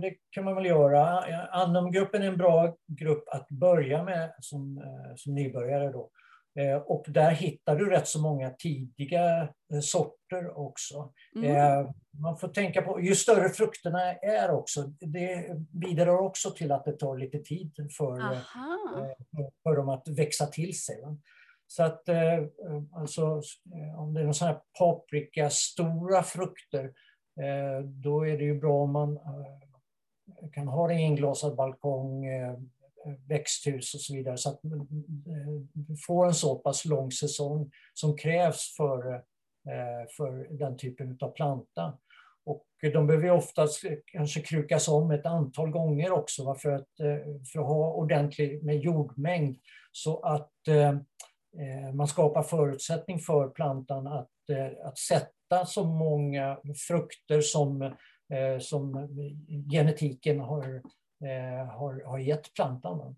[0.00, 1.20] det kan man väl göra.
[1.50, 5.92] Annumgruppen är en bra grupp att börja med som, eh, som nybörjare.
[5.92, 6.10] Då.
[6.58, 11.12] Eh, och där hittar du rätt så många tidiga eh, sorter också.
[11.36, 11.86] Mm.
[12.22, 16.92] Man får tänka på, ju större frukterna är också, det bidrar också till att det
[16.92, 18.36] tar lite tid för,
[19.62, 20.96] för dem att växa till sig.
[21.72, 22.48] Så att eh, eh
[22.92, 23.42] alltså,
[23.74, 26.84] eh, om det är någon sån här paprika, stora frukter,
[27.40, 32.26] eh, då är det ju bra om man eh, kan ha en inglasad balkong,
[33.28, 34.60] växthus och så vidare, så att
[35.72, 39.22] du får en så pass lång säsong som krävs för,
[40.16, 41.98] för den typen av planta.
[42.44, 46.88] Och de behöver oftast kanske krukas om ett antal gånger också för att,
[47.52, 49.56] för att ha ordentligt med jordmängd
[49.92, 50.94] så att Eh,
[51.94, 59.08] man skapar förutsättning för plantan att, eh, att sätta så många frukter som, eh, som
[59.72, 60.82] genetiken har
[61.78, 63.16] har, har gett plantan.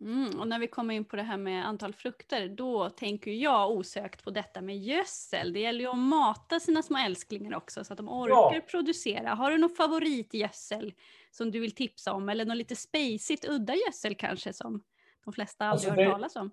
[0.00, 3.70] Mm, och när vi kommer in på det här med antal frukter, då tänker jag
[3.70, 5.52] osökt på detta med gödsel.
[5.52, 8.60] Det gäller ju att mata sina små älsklingar också så att de orkar ja.
[8.70, 9.34] producera.
[9.34, 10.94] Har du någon favoritgödsel
[11.30, 12.28] som du vill tipsa om?
[12.28, 14.82] Eller något lite spacigt, udda gödsel kanske som
[15.24, 16.50] de flesta aldrig alltså det, hört talas om?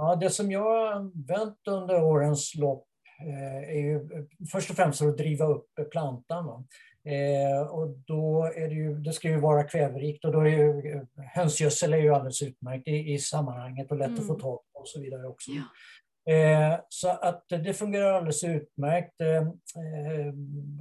[0.00, 2.86] Ja, det som jag har använt under årens lopp
[3.20, 6.66] eh, är ju eh, först och främst för att driva upp plantan.
[7.04, 11.06] Eh, och då är det ju, det ska ju vara kväverikt och då är ju
[11.34, 14.20] hönsgödsel är ju alldeles utmärkt i, i sammanhanget och lätt mm.
[14.20, 14.42] att få mm.
[14.42, 15.50] tag på och så vidare också.
[15.50, 16.34] Ja.
[16.34, 19.20] Eh, så att det fungerar alldeles utmärkt.
[19.20, 19.42] Eh,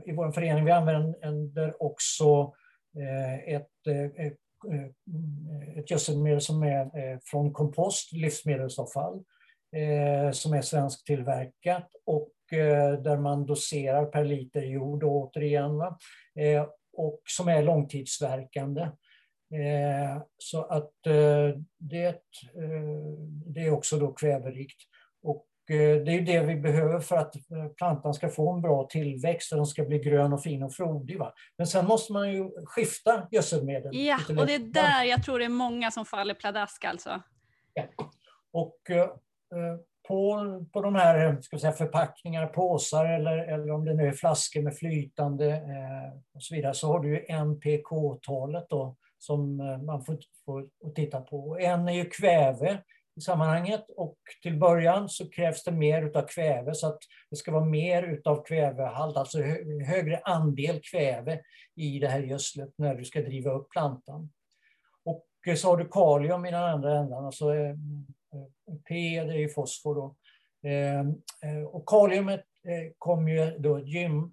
[0.06, 2.54] I vår förening vi använder också
[3.48, 3.68] ett,
[4.67, 9.24] Eh, ett, gödselmedel som är eh, från kompost, livsmedelsavfall,
[9.76, 12.32] eh, som är svensktillverkat och
[13.04, 15.78] där man doserar per liter jord återigen.
[15.78, 16.00] Va?
[16.93, 18.88] Och som är långtidsverkande.
[20.38, 20.91] Så att
[21.78, 22.19] det,
[23.45, 24.78] det är också då kväverikt.
[25.70, 27.36] Och det är det vi behöver för att
[27.78, 31.20] plantan ska få en bra tillväxt och den ska bli grön och fin och frodig.
[31.20, 31.34] Va?
[31.58, 33.92] Men sen måste man ju skifta gödselmedel.
[33.94, 37.22] Ja, och det är där jag tror det är många som faller pladask alltså.
[37.74, 37.84] Ja.
[38.52, 38.78] Och
[40.10, 44.62] på, på de här ska säga, förpackningar, påsar eller, eller om det nu är flaskor
[44.62, 50.18] med flytande eh, och så vidare, så har du NPK-talet då som eh, man får,
[50.46, 51.58] får titta på.
[51.60, 52.84] En är ju kväve
[53.20, 57.52] i sammanhanget och till början så krävs det mer utav kväve så att det ska
[57.52, 59.42] vara mer utav kvävehalt, alltså
[59.86, 61.42] högre andel kväve
[61.76, 64.30] i det här gödslet när du ska driva upp plantan.
[65.06, 69.34] Och eh, så har du kalium i den andra ändan, alltså eh, eh, P det
[69.34, 69.96] är ju fosfor.
[69.96, 70.16] Då.
[70.70, 71.16] Ehm,
[71.66, 72.44] och kaliumet
[72.98, 73.80] kommer ju då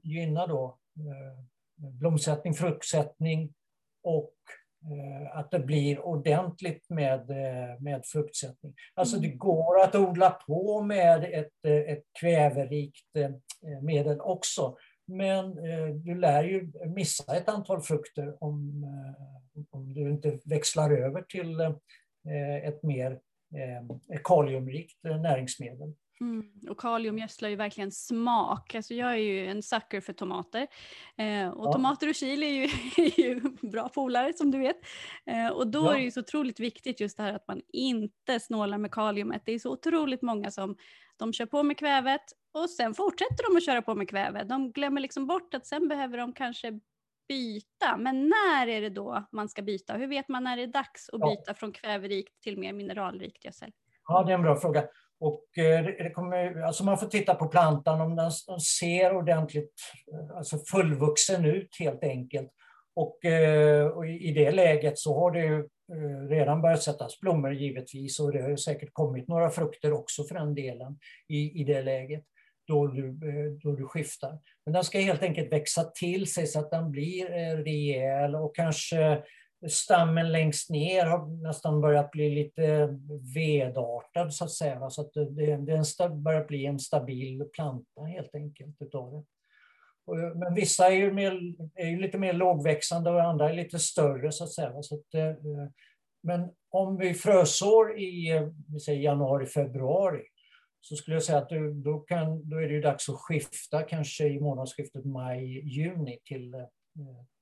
[0.03, 0.79] gynna då
[1.77, 3.55] blomsättning, fruktsättning
[4.03, 4.35] och
[5.33, 7.29] att det blir ordentligt med,
[7.81, 8.75] med fruktsättning.
[8.95, 9.39] Alltså det mm.
[9.39, 13.17] går att odla på med ett, ett kväverikt
[13.83, 14.77] medel också.
[15.07, 15.55] Men
[16.05, 18.85] du lär ju missa ett antal frukter om,
[19.71, 21.61] om du inte växlar över till
[22.65, 23.19] ett mer
[23.55, 25.95] eh, kaliumrikt eh, näringsmedel.
[26.21, 26.51] Mm.
[26.71, 28.75] Och kalium gödslar ju verkligen smak.
[28.75, 30.67] Alltså jag är ju en sucker för tomater.
[31.17, 31.73] Eh, och ja.
[31.73, 32.65] tomater och chili är ju,
[33.05, 34.77] är ju bra polare som du vet.
[35.27, 35.93] Eh, och då ja.
[35.93, 39.43] är det ju så otroligt viktigt just det här att man inte snålar med kaliumet.
[39.45, 40.77] Det är så otroligt många som
[41.17, 44.45] de kör på med kvävet och sen fortsätter de att köra på med kväve.
[44.45, 46.81] De glömmer liksom bort att sen behöver de kanske
[47.29, 47.97] byta.
[47.99, 49.95] Men när är det då man ska byta?
[49.95, 51.55] Hur vet man när det är dags att byta ja.
[51.55, 53.73] från kväverikt till mer mineralrikt gödsel?
[54.09, 54.85] Ja, det är en bra fråga.
[55.21, 59.75] Och eh, det kommer, alltså man får titta på plantan om den ser ordentligt
[60.13, 62.51] eh, alltså fullvuxen ut helt enkelt.
[62.95, 65.69] Och, eh, och i det läget så har det
[66.35, 70.55] redan börjat sättas blommor givetvis och det har säkert kommit några frukter också för den
[70.55, 70.99] delen
[71.29, 72.25] i, i det läget
[72.67, 73.13] då du,
[73.63, 74.39] då du skiftar.
[74.65, 77.27] Men den ska helt enkelt växa till sig så att den blir
[77.57, 79.23] rejäl och kanske
[79.69, 82.89] stammen längst ner har nästan börjat bli lite
[83.35, 84.91] vedartad så att säga.
[84.91, 89.25] Så att det, det börjar bli en stabil planta helt enkelt utav det.
[90.35, 91.33] Men vissa är ju, mer,
[91.75, 94.83] är ju lite mer lågväxande och andra är lite större så att säga.
[94.83, 95.35] Så att, eh,
[96.23, 100.23] men om vi frösår i eh, vi säger januari, februari
[100.81, 103.83] så skulle jag säga att du, då, kan, då är det ju dags att skifta
[103.83, 106.61] kanske i månadsskiftet maj-juni till, eh,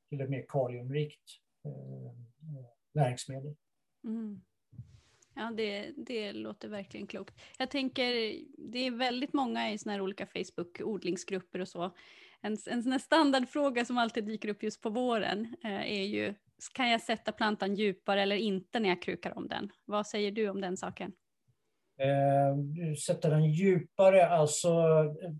[0.08, 2.12] till ett mer kaliumrikt Eh,
[2.92, 3.56] näringsmedel.
[4.04, 4.42] Mm.
[5.34, 7.40] Ja, det, det låter verkligen klokt.
[7.58, 8.10] Jag tänker,
[8.70, 11.94] det är väldigt många i sådana här olika Facebook-odlingsgrupper och så.
[12.40, 16.34] En, en sån standardfråga som alltid dyker upp just på våren eh, är ju,
[16.72, 19.72] kan jag sätta plantan djupare eller inte när jag krukar om den?
[19.84, 21.12] Vad säger du om den saken?
[21.98, 24.68] Eh, sätta den djupare, alltså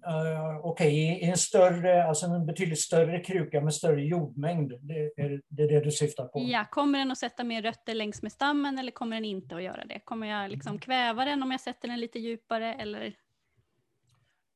[0.06, 4.72] eh, okej, okay, i en större, alltså en betydligt större kruka med större jordmängd.
[4.80, 6.40] Det är det, är det du syftar på?
[6.42, 9.62] Ja, kommer den att sätta mer rötter längs med stammen eller kommer den inte att
[9.62, 10.00] göra det?
[10.04, 13.14] Kommer jag liksom kväva den om jag sätter den lite djupare eller?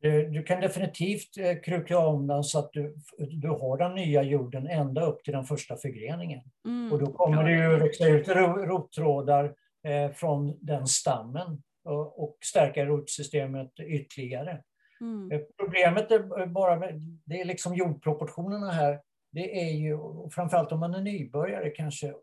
[0.01, 4.22] Du, du kan definitivt eh, kruka om den så att du, du har den nya
[4.22, 6.40] jorden ända upp till den första förgreningen.
[6.66, 8.28] Mm, och då kommer det ju växa ut
[8.68, 9.44] rottrådar
[9.84, 11.62] eh, från den stammen
[11.97, 14.62] och stärka rotsystemet ytterligare.
[15.01, 15.32] Mm.
[15.32, 16.76] Eh, problemet är bara
[17.24, 19.01] det är liksom jordproportionerna här.
[19.32, 19.99] Det är ju,
[20.30, 22.14] framförallt om man är nybörjare kanske,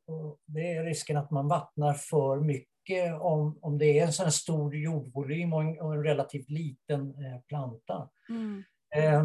[0.45, 4.75] det är risken att man vattnar för mycket om, om det är en sån stor
[4.75, 8.09] jordvolym och en, och en relativt liten eh, planta.
[8.29, 8.63] Mm.
[8.95, 9.19] Eh,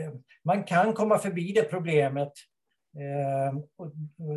[0.00, 0.12] eh,
[0.44, 2.32] man kan komma förbi det problemet
[2.96, 3.58] Eh,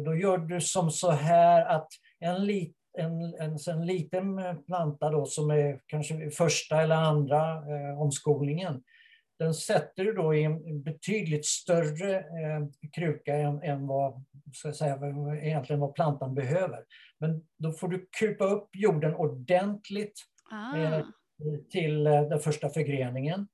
[0.05, 1.87] då gör du som så här att
[2.19, 8.01] en, lit, en, en, en liten planta då som är kanske första eller andra eh,
[8.01, 8.83] omskolningen,
[9.39, 14.99] den sätter du då i en betydligt större eh, kruka än, än vad, ska säga,
[15.41, 16.85] egentligen vad plantan behöver.
[17.19, 20.13] Men då får du kupa upp jorden ordentligt
[20.51, 20.77] ah.
[20.77, 21.05] eh,
[21.71, 23.47] till eh, den första förgreningen.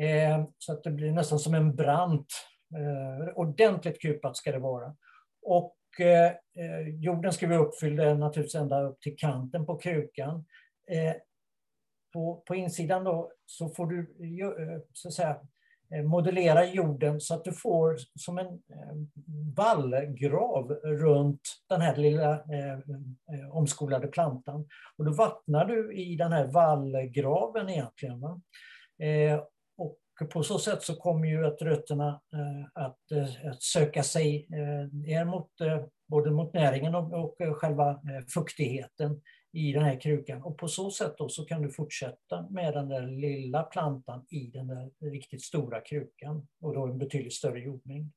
[0.00, 2.32] Eh, så att det blir nästan som en brant.
[2.76, 4.96] Eh, ordentligt kupat ska det vara.
[5.42, 10.44] Och eh, jorden ska vara uppfylld naturligtvis ända upp till kanten på krukan
[10.90, 11.14] eh,
[12.12, 15.40] på, på insidan då, så får du eh, så att säga,
[15.94, 18.62] eh, modellera jorden så att du får som en
[19.56, 22.78] vallgrav runt den här lilla eh,
[23.50, 24.68] omskolade plantan.
[24.96, 28.20] Och då vattnar du i den här vallgraven egentligen.
[28.20, 28.40] Va?
[28.98, 29.42] Eh,
[30.20, 34.48] och på så sätt så kommer ju att rötterna eh, att, eh, att, söka sig
[34.52, 35.50] eh, ner mot
[36.08, 38.00] både mot näringen och, och själva
[38.34, 39.20] fuktigheten
[39.52, 40.42] i den här krukan.
[40.42, 44.46] Och på så sätt då så kan du fortsätta med den där lilla plantan i
[44.46, 48.12] den där riktigt stora krukan och då en betydligt större jordmängd.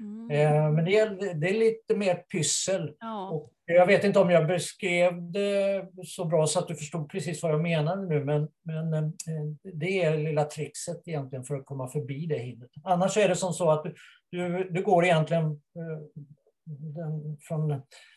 [0.00, 0.30] Mm.
[0.30, 2.94] Eh, men det är, det är, lite mer pyssel.
[3.00, 3.30] Ja.
[3.30, 7.42] Och jag vet inte om jag beskrev det så bra så att du förstod precis
[7.42, 11.88] vad jag menade nu, men, men eh, det är lilla trixet egentligen för att komma
[11.88, 12.70] förbi det hindret.
[12.84, 13.84] Annars är det som så att
[14.30, 16.24] du, du går egentligen eh,
[16.64, 17.68] den, från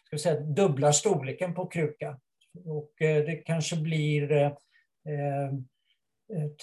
[0.03, 2.19] ska vi säga, dubbla storleken på kruka
[2.65, 4.51] och det kanske blir eh,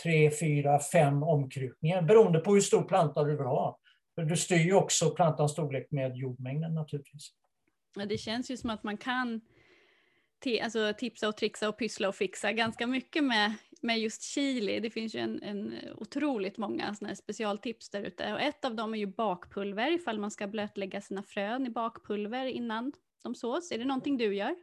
[0.03, 3.79] tre, fyra, fem omkrukningar beroende på hur stor planta du vill ha.
[4.27, 7.33] Du styr ju också plantans storlek med jordmängden naturligtvis.
[7.97, 9.41] Ja, det känns ju som att man kan
[10.63, 14.81] alltså, tipsa och trixa och pyssla och fixa ganska mycket med, med just chili.
[14.81, 18.33] Det finns ju en, en otroligt många såna specialtips där ute.
[18.33, 22.47] Och ett av dem är ju bakpulver ifall man ska blötlägga sina frön i bakpulver
[22.47, 22.93] innan
[23.23, 23.73] de sås.
[23.73, 24.57] Är det någonting du gör?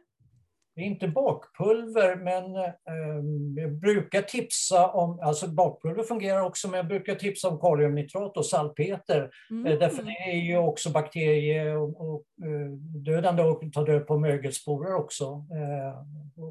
[0.76, 6.76] Det är inte bakpulver, men eh, jag brukar tipsa om, alltså bakpulver fungerar också, men
[6.76, 9.30] jag brukar tipsa om kaliumnitrat och salpeter.
[9.50, 9.66] Mm.
[9.66, 12.70] Eh, därför det är ju också bakterie och, och eh,
[13.04, 15.24] dödande och tar död på mögelsporer också.
[15.24, 15.98] Eh,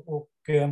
[0.05, 0.69] och, eh,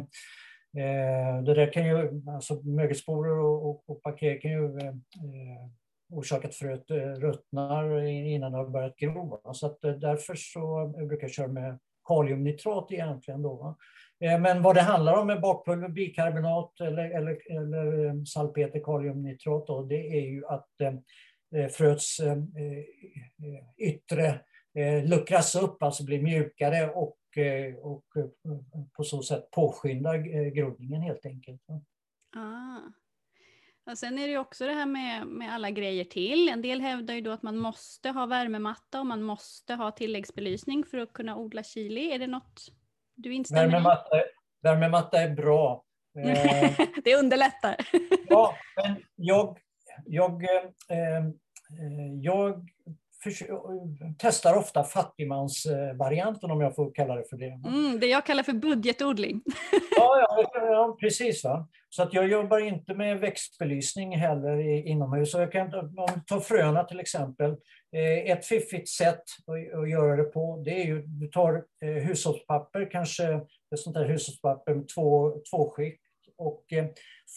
[1.44, 4.96] det där kan ju, alltså mögelsporer och, och, och bakterier kan ju eh,
[6.10, 9.42] orsaka att fröet ruttnar innan det har börjat gro.
[9.54, 13.42] Så att därför så brukar jag köra med kaliumnitrat egentligen.
[13.42, 13.76] Då, va?
[14.20, 19.68] Eh, men vad det handlar om med bakpulver, bikarbonat eller, eller, eller eh, salpeter, kaliumnitrat,
[19.68, 20.94] då, det är ju att eh,
[21.62, 24.40] eh fröets eh, eh yttre
[24.74, 27.18] eh, luckras upp, alltså blir mjukare och,
[27.82, 28.06] och
[28.94, 30.18] på så sätt påskyndar
[30.50, 31.62] groddningen helt enkelt.
[32.36, 33.03] Ah.
[33.86, 36.50] Och sen är det också det här med, med alla grejer till.
[36.50, 40.84] En del hävdar ju då att man måste ha värmematta och man måste ha tilläggsbelysning
[40.84, 42.12] för att kunna odla chili.
[42.12, 42.62] Är det något
[43.16, 44.24] du instämmer värmematta, i?
[44.62, 45.84] Värmematta är bra.
[46.16, 47.76] Eh, det underlättar.
[48.28, 49.58] ja, men jag,
[50.06, 51.24] jag, eh, eh
[52.22, 52.70] jag
[54.18, 57.70] testar ofta fattigmansvarianten om jag får kalla det för det.
[57.70, 59.42] Mm, det jag kallar för budgetodling.
[59.96, 61.44] ja, ja, precis.
[61.44, 61.68] Va?
[61.90, 65.32] Så att jag jobbar inte med växtbelysning heller inomhus.
[65.32, 65.72] Så jag kan,
[66.26, 67.52] tar fröna till exempel.
[67.96, 69.24] Eh, ett fiffigt sätt
[69.74, 73.34] att göra det på det är ju du tar eh, hushållspapper, kanske
[73.74, 76.03] ett sånt där hushållspapper med två, två skikt
[76.38, 76.86] och eh,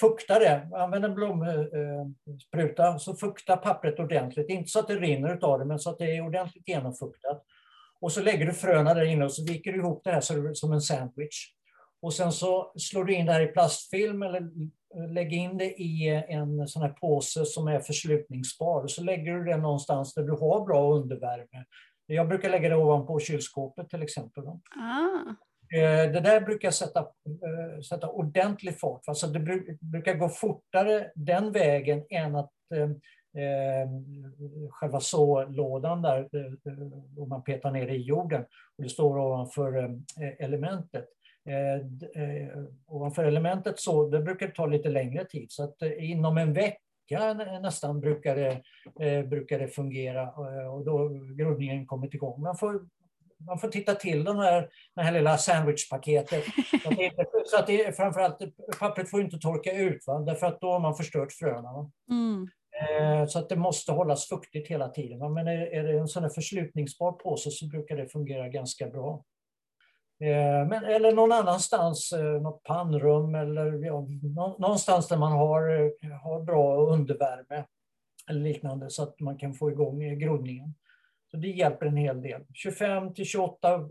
[0.00, 0.68] fukta det.
[0.74, 4.50] Använd en blomspruta, eh, eh så fukta pappret ordentligt.
[4.50, 7.44] Inte så att det rinner av det, men så att det är ordentligt genomfuktat.
[8.00, 10.72] Och så lägger du fröna där inne och så viker du ihop det här som
[10.72, 11.52] en sandwich.
[12.02, 14.40] Och sen så slår du in det här i plastfilm eller
[14.96, 18.82] eh, lägger in det i eh, en sån här påse som är förslutningsbar.
[18.82, 21.64] Och så lägger du det någonstans där du har bra undervärme.
[22.06, 24.44] Jag brukar lägga det ovanpå kylskåpet till exempel.
[24.46, 25.34] Ah.
[25.74, 29.02] Eh, det där brukar sätta, eh, sätta ordentlig fart.
[29.06, 29.40] Alltså det
[29.80, 32.90] brukar gå fortare den vägen än att eh,
[33.42, 33.88] eh
[34.70, 36.28] själva sålådan där,
[37.16, 38.42] om man petar ner i jorden
[38.76, 40.00] och det står ovanför
[40.38, 41.04] elementet.
[41.48, 47.34] Eh, ovanför elementet så det brukar ta lite längre tid så att inom en vecka
[47.62, 48.62] nästan brukar det,
[49.26, 50.30] brukar det fungera
[50.70, 52.42] och då groddningen kommit igång.
[52.42, 52.80] Man får
[53.38, 56.44] man får titta till den här, det här lilla sandwichpaketet.
[56.82, 57.12] Så att, det,
[57.46, 58.38] så att det, framförallt,
[58.78, 60.18] pappret får inte torka ut, va?
[60.18, 61.90] därför att då har man förstört fröna.
[62.10, 62.48] Mm.
[62.80, 65.18] Eh, så att det måste hållas fuktigt hela tiden.
[65.18, 65.28] Va?
[65.28, 69.24] Men är, är det en sån här förslutningsbar påse så brukar det fungera ganska bra.
[70.20, 74.06] Eh, men, eller någon annanstans, eh, något pannrum eller ja,
[74.58, 75.62] någonstans där man har,
[76.22, 77.64] har bra undervärme
[78.30, 80.74] eller liknande så att man kan få igång groddningen.
[81.30, 82.44] Så det hjälper en hel del.
[82.54, 83.88] 25 till 28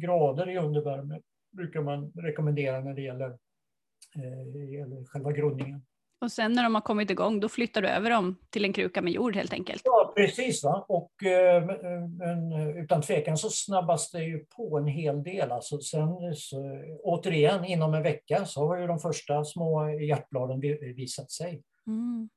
[0.00, 5.82] grader i undervärme brukar man rekommendera när det gäller, eh, själva grundningen.
[6.20, 9.02] Och sen när de har kommit igång, då flyttar du över dem till en kruka
[9.02, 9.82] med jord helt enkelt?
[9.84, 10.64] Ja, precis.
[10.64, 10.84] Va?
[10.88, 11.64] Och, eh,
[12.08, 15.52] men, utan tvekan så snabbas det ju på en hel del.
[15.52, 20.60] Alltså sen, så, återigen, inom en vecka så har ju de första små hjärtbladen
[20.96, 21.62] visat sig.
[21.86, 22.28] Mm.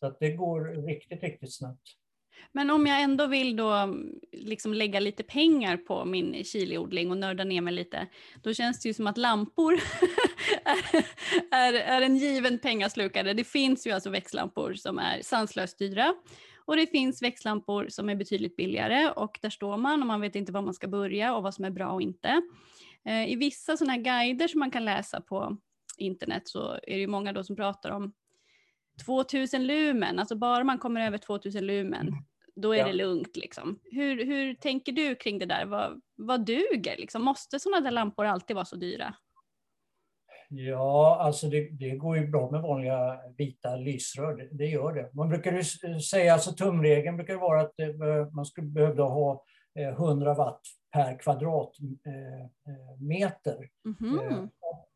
[0.00, 1.82] Så att det går riktigt, riktigt snabbt.
[2.52, 3.94] Men om jag ändå vill då
[4.32, 8.06] liksom lägga lite pengar på min chiliodling och nörda ner mig lite,
[8.42, 9.72] då känns det ju som att lampor
[10.64, 10.94] är,
[11.50, 13.32] är, är, en given pengaslukare.
[13.32, 16.14] Det finns ju alltså växtlampor som är sanslöst dyra
[16.64, 20.36] och det finns växtlampor som är betydligt billigare och där står man och man vet
[20.36, 22.42] inte var man ska börja och vad som är bra och inte.
[23.04, 25.56] Eh, I vissa sådana här guider som man kan läsa på
[25.98, 28.12] internet så är det ju många då som pratar om
[29.06, 32.24] 2000 lumen, alltså bara man kommer över 2000 lumen, mm.
[32.56, 32.86] då är ja.
[32.86, 33.36] det lugnt.
[33.36, 33.78] Liksom.
[33.84, 35.66] Hur, hur tänker du kring det där?
[35.66, 36.96] Vad, vad duger?
[36.96, 37.22] Liksom?
[37.22, 39.14] Måste sådana där lampor alltid vara så dyra?
[40.48, 45.10] Ja, alltså det, det, går ju bra med vanliga vita lysrör, det, det gör det.
[45.14, 45.64] Man brukar ju
[46.00, 47.94] säga, alltså tumregeln brukar vara att det,
[48.32, 49.44] man skulle behöva ha
[49.78, 50.60] 100 eh, watt
[50.92, 53.68] per kvadratmeter.
[53.84, 54.48] Mm -hmm.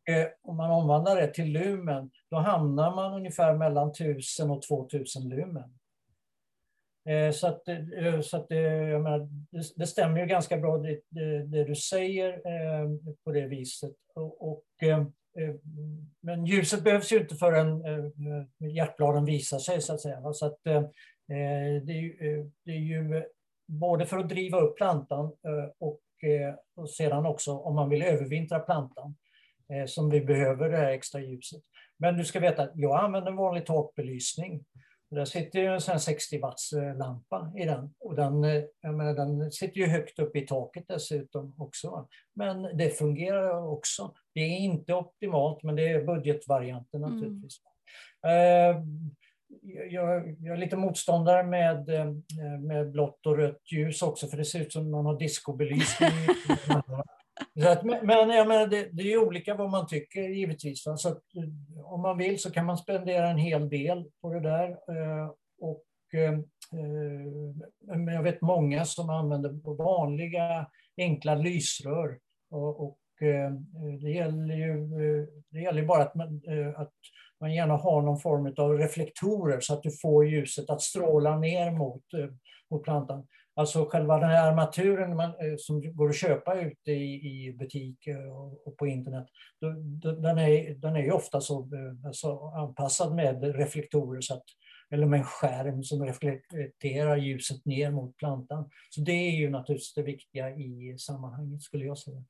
[0.08, 5.28] Eh, om man omvandlar det till lumen, då hamnar man ungefär mellan 1000 och 2000
[5.28, 5.78] lumen.
[7.08, 9.18] Eh, så, att, eh, så att eh, jag menar,
[9.50, 12.88] det, det stämmer ju ganska bra det, det, det, du säger eh,
[13.24, 13.94] på det viset.
[14.14, 15.04] Och, och, eh,
[16.20, 17.82] men ljuset behövs ju inte förrän
[18.74, 20.32] hjärtbladen visar sig så att säga.
[20.32, 23.24] Så att, det, är ju, det är ju
[23.66, 25.32] både för att driva upp plantan
[25.78, 26.00] och,
[26.76, 29.14] och sedan också om man vill övervintra plantan
[29.86, 31.62] som vi behöver det här extra ljuset.
[31.98, 34.64] Men du ska veta att jag använder vanlig takbelysning.
[35.10, 37.94] Där sitter ju en sån 60 watts eh, lampa i den.
[38.00, 42.08] Och den, eh, jag menar, den sitter ju högt upp i taket dessutom också.
[42.34, 44.14] Men det fungerar också.
[44.34, 47.14] Det är inte optimalt, men det är budgetvarianten mm.
[47.14, 47.60] naturligtvis.
[48.22, 49.10] Mm.
[49.90, 51.88] Jag, jag, är lite motståndare med,
[52.60, 56.10] med blått och rött ljus också, för det ser ut som man har discobelysning.
[57.66, 60.82] Att, men jag menar, det, det, är olika vad man tycker givetvis.
[60.82, 64.40] Så att, eh, om man vill så kan man spendera en hel del på det
[64.40, 64.68] där.
[64.68, 65.30] Eh,
[65.60, 65.84] och,
[66.20, 66.38] eh,
[67.96, 70.66] men jag vet många som använder vanliga
[70.96, 72.18] enkla lysrör.
[72.50, 72.98] Och, och
[74.00, 74.86] det, gäller ju,
[75.50, 76.42] det gäller bara att man,
[76.76, 76.92] att
[77.40, 81.70] man gärna har någon form av reflektorer så att du får ljuset att stråla ner
[81.70, 82.02] mot,
[82.70, 83.26] mot plantan.
[83.58, 87.98] Alltså själva den här armaturen man, eh, som går att köpa ute i, i butik
[88.32, 89.26] och, och, på internet,
[89.60, 89.70] då,
[90.12, 94.44] den, är, den är ju ofta så eh, alltså, anpassad med reflektorer, så att,
[94.90, 98.70] eller med en skärm som reflekterar ljuset ner mot plantan.
[98.90, 102.24] Så det är ju naturligtvis det viktiga i sammanhanget skulle jag säga.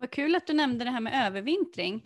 [0.00, 2.02] Vad kul att du nämnde det här med övervintring.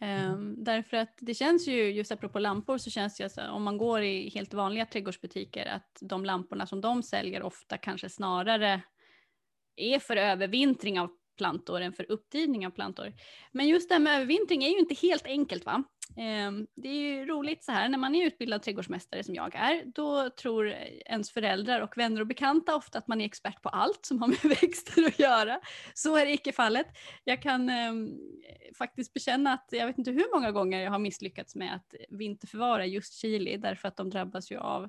[0.00, 0.30] Mm.
[0.34, 3.78] Ehm, därför att det känns ju, just apropå lampor, så känns det ju om man
[3.78, 8.82] går i helt vanliga trädgårdsbutiker att de lamporna som de säljer ofta kanske snarare
[9.76, 13.12] är för övervintring av plantor än för upptidning av plantor.
[13.52, 15.84] Men just det här med övervintring är ju inte helt enkelt va?
[16.16, 19.84] Ehm, det är ju roligt så här, när man är utbildad trädgårdsmästare som jag är,
[19.94, 20.68] då tror
[21.06, 24.28] ens föräldrar och vänner och bekanta ofta att man är expert på allt som har
[24.28, 25.60] med växter att göra.
[25.94, 26.86] Så är det icke fallet.
[27.24, 27.92] Jag kan eh,
[28.78, 32.86] faktiskt bekänna att jag vet inte hur många gånger jag har misslyckats med att vinterförvara
[32.86, 34.88] just chili, därför att de drabbas ju av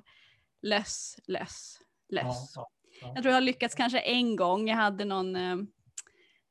[0.62, 2.52] löss, löss, löss.
[2.56, 4.68] Ja, ja, Jag tror jag har lyckats kanske en gång.
[4.68, 5.56] Jag hade någon eh,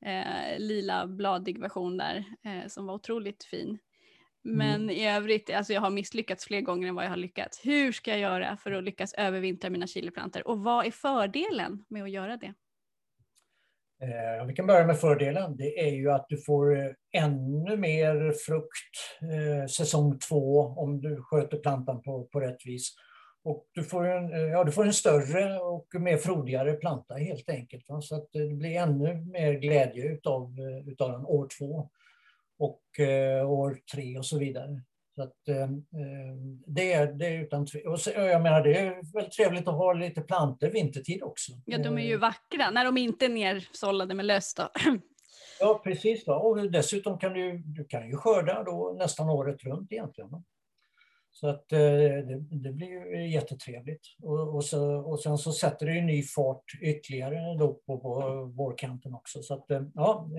[0.05, 3.79] eh, lila bladig version där eh, som var otroligt fin.
[4.43, 4.89] Men mm.
[4.89, 7.65] i övrigt, alltså jag har misslyckats fler gånger än vad jag har lyckats.
[7.65, 10.47] Hur ska jag göra för att lyckas övervintra mina chiliplantor?
[10.47, 12.53] Och vad är fördelen med att göra det?
[14.01, 15.55] Eh, vi kan börja med fördelen.
[15.57, 21.21] Det är ju att du får eh, ännu mer frukt eh, säsong två om du
[21.21, 22.93] sköter plantan på, på rätt vis.
[23.43, 27.49] Och du får, en, eh, ja, du får en större och mer frodigare planta helt
[27.49, 27.89] enkelt.
[27.89, 28.01] Va?
[28.01, 30.55] Så att det blir ännu mer glädje utav,
[30.87, 31.89] utav den år två
[32.59, 34.81] och eh, år tre och så vidare.
[35.15, 36.35] Så att, eh, eh
[36.67, 40.21] det, är, det är utan och Jag menar, det är väldigt trevligt att ha lite
[40.21, 41.51] planter vintertid också.
[41.65, 42.19] Ja, de är ju eh.
[42.19, 44.55] vackra när de inte är nersållade med löss.
[45.59, 46.25] Ja, precis.
[46.25, 46.33] Då.
[46.33, 50.29] Och dessutom kan du, du kan ju skörda då nästan året runt egentligen.
[51.31, 54.01] Så att eh, det, det, blir ju jättetrevligt.
[54.21, 58.43] Och, och, så, och sen så sätter det ju ny fart ytterligare då på, på
[58.55, 59.41] vårkanten också.
[59.41, 60.29] Så att ja,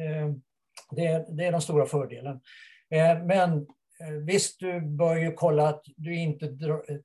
[0.90, 2.40] det, det är den stora fördelen.
[2.90, 3.66] Eh, men
[4.26, 6.56] visst, du bör ju kolla att du inte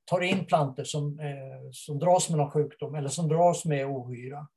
[0.05, 1.19] tar in plantor som,
[1.71, 4.47] som dras med någon sjukdom eller som dras med ohyra.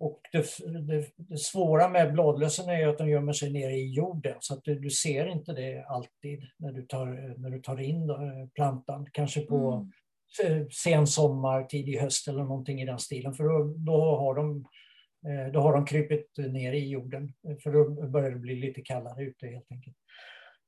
[0.00, 0.46] Och det,
[0.86, 4.64] det, det, svåra med bladlössen är att de gömmer sig nere i jorden så att
[4.64, 8.10] du, du, ser inte det alltid när du tar, när du tar in
[8.54, 9.06] plantan.
[9.12, 9.88] Kanske på
[10.42, 10.70] mm.
[10.70, 13.34] sen sommar, tidig höst eller någonting i den stilen.
[13.34, 14.64] För då, då, har de, eh,
[15.52, 17.32] då har de krypit ner i jorden.
[17.62, 19.96] För då börjar det bli lite kallare ute helt enkelt.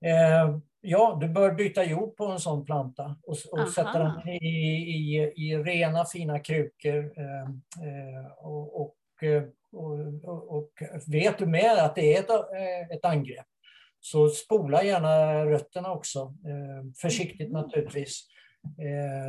[0.05, 4.47] Eh, ja, du bör byta jord på en sån planta och, och sätta den i,
[4.47, 7.13] i, i, rena fina krukor.
[7.17, 9.43] Eh, eh och, och Eh,
[10.23, 10.71] och, och,
[11.07, 13.47] vet du med att det är ett, eh, ett angrepp
[14.01, 16.19] så spola gärna rötterna också.
[16.21, 17.63] Eh, försiktigt mm.
[17.63, 18.29] naturligtvis.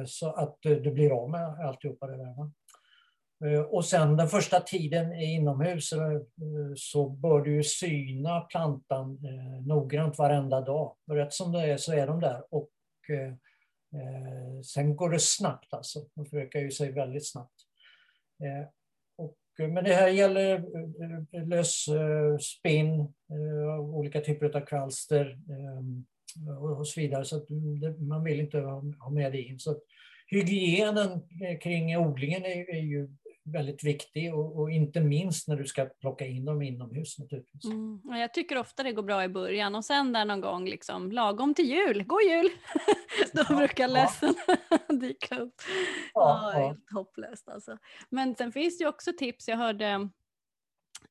[0.06, 2.52] så att du blir av med alltihopa det där.
[3.46, 6.22] Eh, och sen den första tiden inomhus eh,
[6.76, 10.96] så bör du syna plantan eh, noggrant varenda dag.
[11.12, 12.44] rätt som det är så är de där.
[12.50, 12.70] Och
[14.66, 16.00] sen går det snabbt alltså.
[16.16, 17.54] De förökar ju sig väldigt snabbt.
[19.58, 20.60] Men det här gäller
[21.46, 23.14] lösspinn, lös spinn,
[23.94, 25.38] olika typer av kvalster
[26.80, 27.26] och så vidare.
[27.26, 27.46] Så
[28.00, 28.60] man vill inte
[29.00, 29.60] ha med det in.
[29.60, 29.76] Så
[30.28, 31.22] hygienen
[31.62, 33.10] kring odlingen är, ju
[33.44, 37.66] väldigt viktig och, och, inte minst när du ska plocka in dem inomhus naturligtvis.
[37.66, 38.02] Mm.
[38.06, 41.54] Jag tycker ofta det går bra i början och sen där någon gång liksom lagom
[41.54, 42.50] till jul, god jul!
[43.34, 44.78] Då ja, brukar lössen ja.
[44.94, 45.56] dyka upp.
[46.14, 47.78] Ja, ja, Helt hopplöst alltså.
[48.10, 50.10] Men sen finns det ju också tips, jag hörde,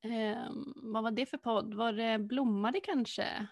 [0.03, 3.47] eh, vad var det för podd, var det Blommade kanske?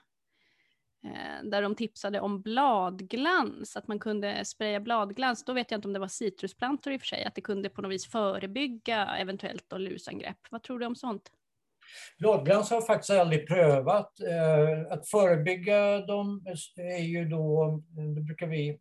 [1.04, 5.44] Eh, där de tipsade om bladglans, att man kunde spraya bladglans.
[5.44, 7.68] Då vet jag inte om det var citrusplantor i och för sig, att det kunde
[7.68, 10.38] på något vis förebygga eventuellt lusangrepp.
[10.50, 11.22] Vad tror du om sånt?
[12.18, 14.20] Bladglans har jag faktiskt aldrig prövat.
[14.20, 16.46] Eh, att förebygga dem
[16.76, 17.82] är ju då,
[18.16, 18.78] det brukar vi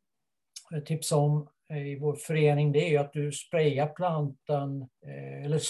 [0.85, 1.49] tipsa om
[1.85, 5.61] i vår förening, det är ju att du sprayar plantan, eh, eller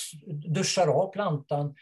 [0.49, 1.75] duschar av plantan.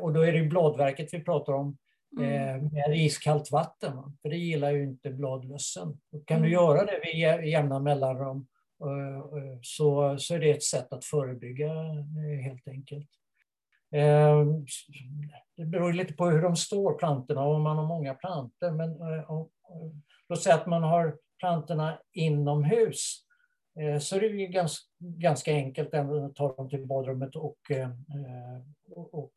[0.00, 1.76] Och då är det bladverket vi pratar om
[2.18, 2.32] Mm.
[2.32, 3.92] Eh, med iskallt vatten.
[4.22, 6.00] För det gillar ju inte bladlössen.
[6.24, 6.48] kan mm.
[6.48, 8.46] du göra det vid jämna mellanrum
[9.62, 13.08] så, så är det ett sätt att förebygga eh, helt enkelt.
[13.94, 14.44] Eh,
[15.56, 18.70] det beror lite på hur de står, plantorna, om man har många plantor.
[18.70, 18.98] Men
[20.28, 23.22] låt säga att man har plantorna inomhus
[24.00, 27.58] så är det ju ganska, ganska enkelt att ta dem till badrummet och,
[28.90, 29.34] och, och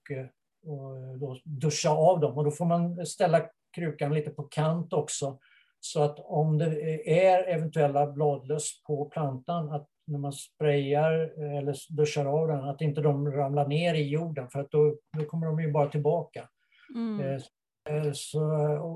[0.64, 2.38] och då duscha av dem.
[2.38, 3.41] Och då får man ställa
[3.76, 5.39] krukan lite på kant också.
[5.80, 11.14] Så att om det är eventuella bladlöss på plantan, att när man sprayar
[11.57, 15.26] eller duschar av den, att inte de ramlar ner i jorden för att då, då
[15.26, 16.49] kommer de ju bara tillbaka.
[16.95, 17.20] Mm.
[17.20, 17.41] Eh,
[17.89, 18.41] eh, så,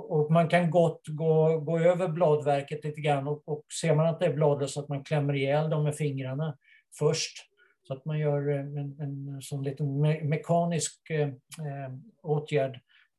[0.10, 4.20] och man kan gott gå, gå över bladverket lite grann och, och ser man att
[4.20, 6.58] det är bladlöss att man klämmer ihjäl dem med fingrarna
[7.00, 7.53] först
[7.84, 11.30] så att man gör en, en sån liten me mekanisk eh,
[12.22, 12.76] åtgärd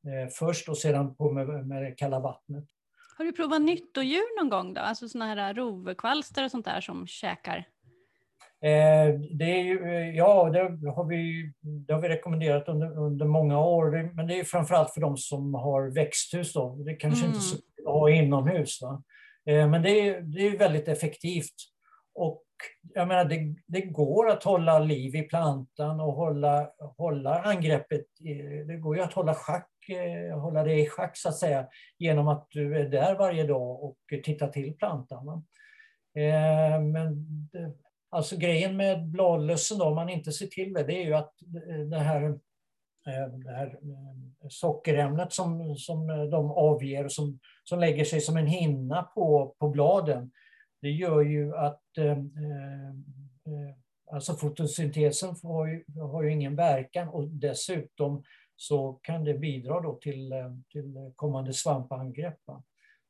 [0.07, 2.65] eh, först och sedan på med, med det kalla vattnet.
[3.19, 4.81] Har du provat nyttodjur någon gång då?
[4.81, 7.57] Alltså sådana här rovkvalster och sånt där som käkar?
[8.65, 13.27] Eh, det är ju, eh, ja, det har, vi, det har vi rekommenderat under, under
[13.27, 14.13] många år.
[14.15, 16.53] men det är framförallt för de som har växthus.
[16.53, 16.77] Då.
[16.77, 17.35] Det kanske mm.
[17.35, 18.83] inte så ha inomhus.
[18.83, 19.03] Va?
[19.47, 21.55] Eh, men det är, det är väldigt effektivt.
[22.15, 22.43] Och
[22.95, 28.05] jag menar, det, det, går att hålla liv i plantan och hålla, hålla angreppet.
[28.67, 31.67] Det går ju att hålla, schack, eh, hålla det i schack så att säga
[31.99, 35.45] genom att du är där varje dag och tittar till plantan.
[36.17, 37.73] Eh, men det,
[38.11, 41.43] alltså grejen med bladlössen då, om man inte ser till det, det är ju att
[41.69, 42.23] eh, det här,
[43.07, 43.79] eh, det här
[44.49, 50.31] sockerämnet som, som de avger som, som lägger sig som en hinna på, på bladen,
[50.85, 52.89] det gör ju att eh, eh,
[53.47, 53.75] eh,
[54.11, 58.25] alltså fotosyntesen har ju, har ju ingen verkan och dessutom
[58.57, 62.41] så kan det bidra då till, eh, till kommande svampangrepp.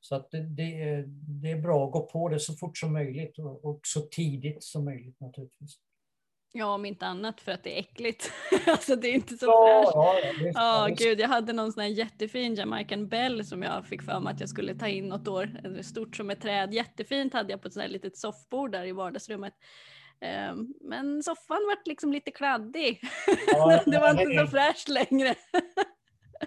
[0.00, 1.04] Så att det, det, är,
[1.42, 4.62] det är bra att gå på det så fort som möjligt och, och så tidigt
[4.62, 5.78] som möjligt naturligtvis.
[6.56, 8.32] Ja, om inte annat för att det är äckligt.
[8.66, 10.44] alltså det är inte så ja, fräscht.
[10.44, 14.02] Ja, ja, oh, gud, jag hade någon sån här jättefin Jamaican Bell som jag fick
[14.02, 15.82] för mig att jag skulle ta in något år.
[15.82, 18.92] Stort som ett träd, jättefint hade jag på ett sånt här litet soffbord där i
[18.92, 19.54] vardagsrummet.
[20.50, 23.00] Um, men soffan vart liksom lite kladdig.
[23.46, 25.34] Ja, det var inte så fräscht längre.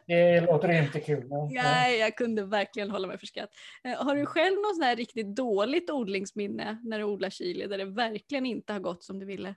[0.06, 1.30] Det låter inte kul.
[1.52, 3.50] Nej, jag kunde verkligen hålla mig för skratt.
[3.84, 7.78] Eh, har du själv något sånt här riktigt dåligt odlingsminne när du odlar chili där
[7.78, 9.56] det verkligen inte har gått som du ville?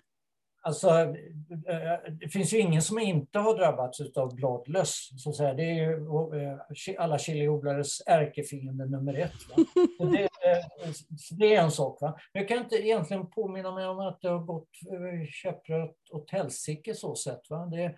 [0.62, 5.10] Alltså, eh, det finns ju ingen som inte har drabbats av bladlöss.
[5.16, 5.54] Så att säga.
[5.54, 5.94] Det är ju
[6.42, 9.32] eh, alla chiliodlares ärkefiende nummer ett.
[9.98, 10.90] Det, eh,
[11.30, 12.00] det, är en sak.
[12.00, 12.18] Va?
[12.32, 14.68] Jag kan inte egentligen påminna mig om att det har gått
[15.28, 17.50] käpprätt åt helsike så sett.
[17.50, 17.66] Va?
[17.66, 17.94] Det,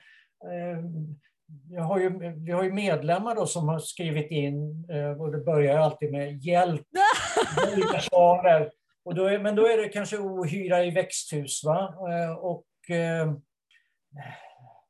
[1.70, 4.86] jag har ju, vi har ju medlemmar då som har skrivit in,
[5.18, 6.86] och det börjar alltid med hjälp,
[9.04, 11.64] Och då är, men då är det kanske ohyra i växthus.
[11.64, 11.94] Va?
[12.10, 13.34] Eh, och, eh,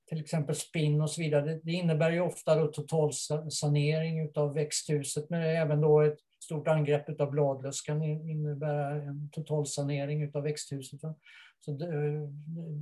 [0.08, 1.44] till exempel spinn och så vidare.
[1.44, 3.12] Det, det innebär ju ofta då total
[3.50, 9.66] sanering av växthuset men även då ett stort angrepp av bladlöss kan innebära en total
[9.66, 11.02] sanering av växthuset.
[11.02, 11.14] Va?
[11.58, 12.28] Så det, eh,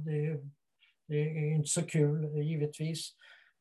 [0.04, 0.40] det,
[1.08, 3.10] det är inte så kul givetvis.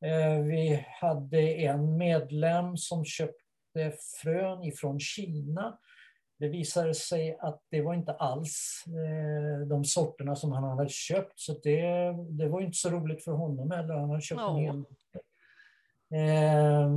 [0.05, 5.79] Eh, vi hade en medlem som köpte frön ifrån Kina
[6.39, 11.39] det visade sig att det var inte alls eh, de sorterna som han hade köpt,
[11.39, 11.81] så det,
[12.29, 13.93] det var inte så roligt för honom heller.
[13.93, 14.49] Han hade köpt oh.
[14.49, 14.85] en hel
[16.13, 16.89] eh,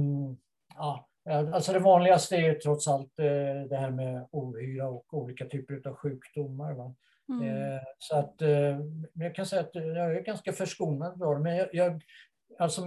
[0.75, 1.09] ja,
[1.53, 5.95] alltså Det vanligaste är trots allt eh, det här med ohyra och olika typer av
[5.95, 6.73] sjukdomar.
[6.73, 6.95] Va?
[7.29, 7.73] Mm.
[7.73, 8.35] Eh, så att,
[9.13, 12.03] jag kan säga att jag är ganska förskonad för men jag, jag,
[12.59, 12.83] alltså,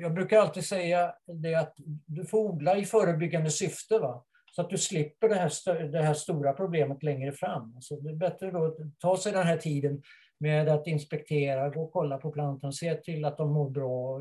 [0.00, 1.74] jag brukar alltid säga det att
[2.06, 3.98] du får odla i förebyggande syfte.
[3.98, 4.24] Va?
[4.56, 7.76] Så att du slipper det här, det här stora problemet längre fram.
[7.80, 10.02] Så det är bättre då att ta sig den här tiden
[10.38, 14.20] med att inspektera, gå och kolla på plantan, se till att de mår bra.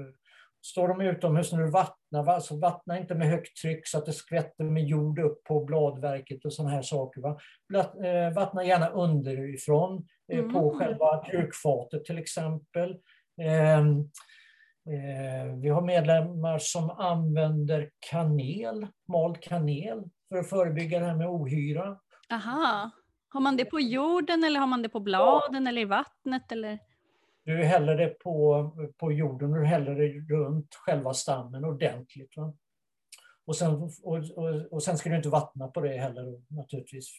[0.66, 2.40] Står de utomhus när du vattnar, va?
[2.40, 6.46] så vattna inte med högt tryck så att det skvätter med jord upp på bladverket
[6.46, 7.22] och sådana här saker.
[7.22, 7.38] Va?
[8.06, 10.54] Eh, vattna gärna underifrån, eh, mm.
[10.54, 12.98] på själva krukfatet till exempel.
[13.42, 14.00] Ehm,
[14.90, 20.04] eh, vi har medlemmar som använder kanel, mald kanel
[20.34, 21.98] för att förebygga det här med ohyra.
[22.32, 22.92] Aha.
[23.30, 25.70] Har man det på jorden eller har man det på bladen ja.
[25.70, 26.52] eller i vattnet?
[26.52, 26.80] Eller?
[27.46, 32.38] Du häller det på, på jorden och du häller det runt själva stammen ordentligt.
[32.38, 32.54] Va?
[33.46, 33.74] Och, sen,
[34.04, 37.10] och, och, och sen ska du inte vattna på det heller naturligtvis.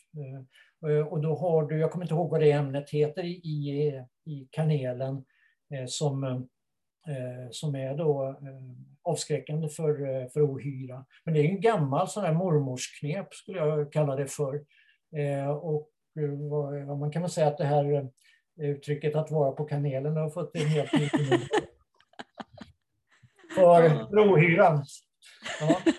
[0.89, 4.49] Eh, och då har du, jag kommer inte ihåg vad det ämnet heter i, i
[4.51, 5.25] kanelen
[5.75, 6.41] eh, som Eh,
[7.51, 8.37] som är då eh,
[9.03, 11.05] avskräckande för, eh, för ohyra.
[11.25, 14.65] Men det är en gammal sån här mormorsknep skulle jag kalla det för.
[15.61, 15.91] Och
[16.99, 18.09] man kan väl säga att det här
[18.61, 21.09] uttrycket att vara på kanelen har fått en helt ny
[23.55, 24.85] för, för ohyran.
[25.61, 25.81] Ja.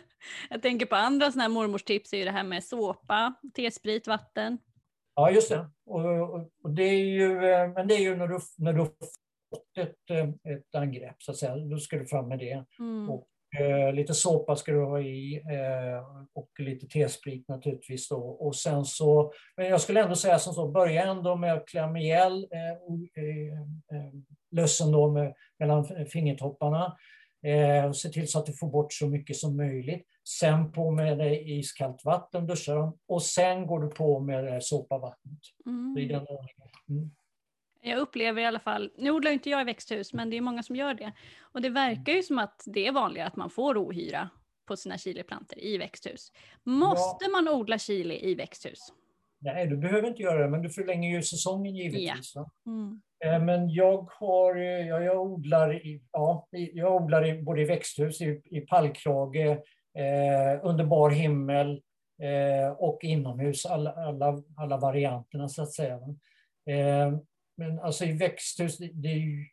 [0.49, 4.57] Jag tänker på andra såna här mormorstips är ju det här med såpa, tesprit, vatten.
[5.15, 5.69] Ja, just det.
[5.85, 7.29] Och, och, och, det är ju,
[7.67, 8.81] men det är ju när du, när du
[9.77, 11.55] ett, eh, ett angrepp, så att säga.
[11.55, 12.65] då ska du fram med det.
[12.79, 13.09] Mm.
[13.09, 13.27] Och,
[13.59, 18.09] eh, lite såpa ska du ha i eh, och lite tesprit naturligtvis.
[18.09, 18.17] Då.
[18.17, 21.99] Och sen så, men jag skulle ändå säga som så, börja ändå med att klämma
[21.99, 23.59] ihjäl eh, eh,
[23.99, 24.13] eh,
[24.51, 26.97] lössen då med, mellan fingertopparna.
[27.45, 30.07] Eh, se till så att du får bort så mycket som möjligt.
[30.39, 35.39] Sen på med det iskallt vatten, duschar och sen går du på med det såpavattnet.
[35.65, 35.97] Mm.
[35.97, 36.69] I den ordningen.
[36.89, 37.11] Mm.
[37.85, 40.63] Jag upplever i alla fall, nu odlar inte jag i växthus, men det är många
[40.63, 41.13] som gör det.
[41.41, 44.29] Och det verkar ju som att det är vanligare att man får ohyra
[44.67, 46.31] på sina chiliplantor i växthus.
[46.63, 47.31] Måste ja.
[47.31, 48.79] man odla chili i växthus?
[49.39, 52.33] Nej, du behöver inte göra det, men du förlänger ju säsongen givetvis.
[52.35, 52.51] Ja.
[52.65, 53.01] Mm.
[53.25, 58.21] Eh, men jag har, ja, jag odlar, i, ja, jag odlar i, både i växthus,
[58.21, 61.81] i, i pallkrage, eh, under bar himmel
[62.21, 65.95] eh, och inomhus, alla, alla, alla varianterna så att säga.
[66.69, 67.17] Eh,
[67.55, 69.45] men alltså i växthus, det är ju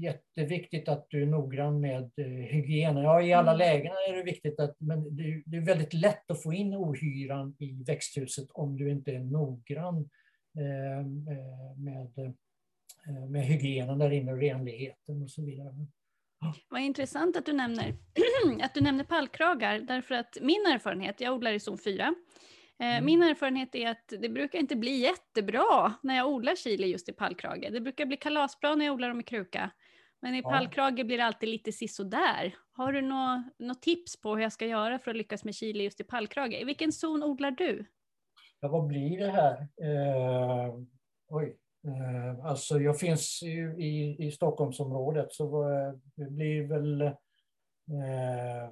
[0.00, 3.02] jätteviktigt att du är noggrann med eh, hygienen.
[3.02, 3.58] Ja, i alla mm.
[3.58, 7.72] lägen är det viktigt, att, men det är, väldigt lätt att få in ohyran i
[7.86, 10.10] växthuset om du inte är noggrann
[10.58, 12.18] eh, eh med,
[13.06, 15.74] eh, med hygienen där inne renligheten och så vidare.
[16.68, 17.94] Vad intressant att du nämner,
[18.62, 22.14] att du nämner pallkragar, därför att min erfarenhet, jag odlar i zon 4, Eh,
[22.92, 23.04] mm.
[23.04, 27.12] Min erfarenhet är att det brukar inte bli jättebra när jag odlar chili just i
[27.12, 27.68] pallkrage.
[27.72, 29.70] Det brukar bli kalasbra när jag odlar dem i kruka.
[30.20, 30.50] Men i ja.
[30.50, 32.54] pallkrage blir det alltid lite sisådär.
[32.72, 36.00] Har du något tips på hur jag ska göra för att lyckas med chili just
[36.00, 36.52] i pallkrage?
[36.52, 37.84] I vilken zon odlar du?
[38.60, 39.60] Ja, vad blir det här?
[39.60, 40.74] Eh,
[41.28, 41.56] oj.
[41.86, 45.64] Eh, alltså jag finns i, i, i Stockholmsområdet så
[46.14, 47.00] det blir väl...
[47.00, 47.12] Eh,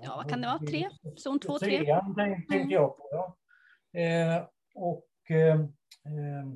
[0.02, 0.58] ja, vad kan det vara?
[0.58, 0.88] Tre?
[1.16, 1.78] Zon två, tre?
[1.78, 2.70] Trean tänkte mm.
[2.70, 3.08] jag på.
[3.10, 3.36] Ja.
[3.92, 4.42] Eh,
[4.74, 5.60] och eh,
[6.04, 6.46] eh,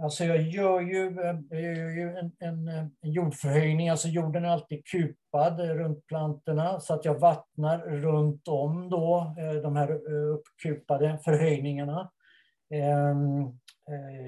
[0.00, 4.48] Alltså jag gör ju, eh, jag gör ju en, en, en, jordförhöjning, alltså jorden är
[4.48, 11.18] alltid kupad eh, runt plantorna så att jag vattnar runt om då, de här uppkupade
[11.24, 12.10] förhöjningarna.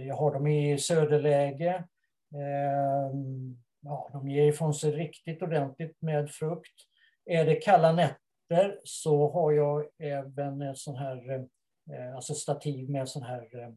[0.06, 1.84] Jag har dem i söderläge
[3.84, 6.74] ja, de ger ifrån sig riktigt ordentligt med frukt.
[7.24, 8.23] Är det kalla nätter
[8.84, 11.34] så har jag även en sån här
[11.92, 13.72] eh, alltså stativ med sån här eh,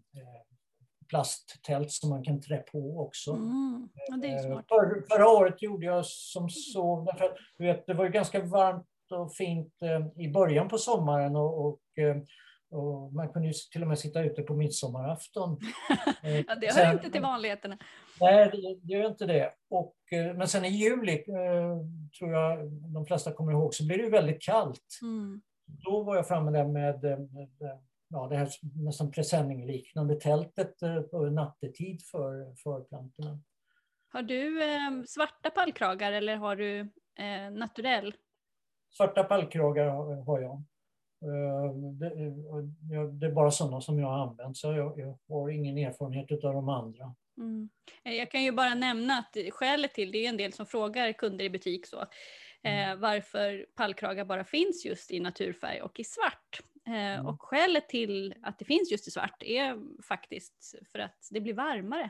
[1.09, 3.32] plasttält som man kan trä på också.
[3.32, 3.89] Mm.
[4.22, 4.65] Ja, smart.
[4.68, 8.43] För, förra året gjorde jag som så, därför att, du vet, det var ju ganska
[8.43, 9.74] varmt och fint
[10.15, 11.80] i början på sommaren och, och
[12.70, 15.59] och man kunde ju till och med sitta ute på midsommarafton.
[16.47, 17.78] ja, det hör inte till vanligheterna.
[18.22, 19.53] Nej, det gör inte det.
[19.70, 21.78] Och, eh, men sen i juli, eh,
[22.20, 24.99] tror jag de flesta kommer ihåg, så blir det väldigt kallt.
[25.01, 25.41] Mm.
[25.65, 31.30] Då var jag framme där med, med ja, det här nästan presenningliknande tältet eh, på
[31.30, 33.39] nattetid för, för plantorna.
[34.09, 36.80] Har du eh, svarta pallkragar eller har du
[37.15, 38.15] eh, naturell?
[38.89, 39.89] Svarta pallkragar
[40.24, 40.63] har jag.
[41.22, 42.09] Eh, det,
[43.11, 46.53] det, är bara sådana som jag har använt, så jag, jag har ingen erfarenhet av
[46.53, 47.15] de andra.
[47.38, 47.69] Mm.
[48.03, 51.13] Eh, jag kan ju bara nämna att skälet till det är en del som frågar
[51.13, 52.01] kunder i butik så,
[52.63, 52.99] eh, mm.
[52.99, 56.59] varför pallkragar bara finns just i naturfärg och i svart.
[56.88, 57.25] Eh, mm.
[57.25, 61.53] Och skälet till att det finns just i svart är faktiskt för att det blir
[61.53, 62.09] varmare.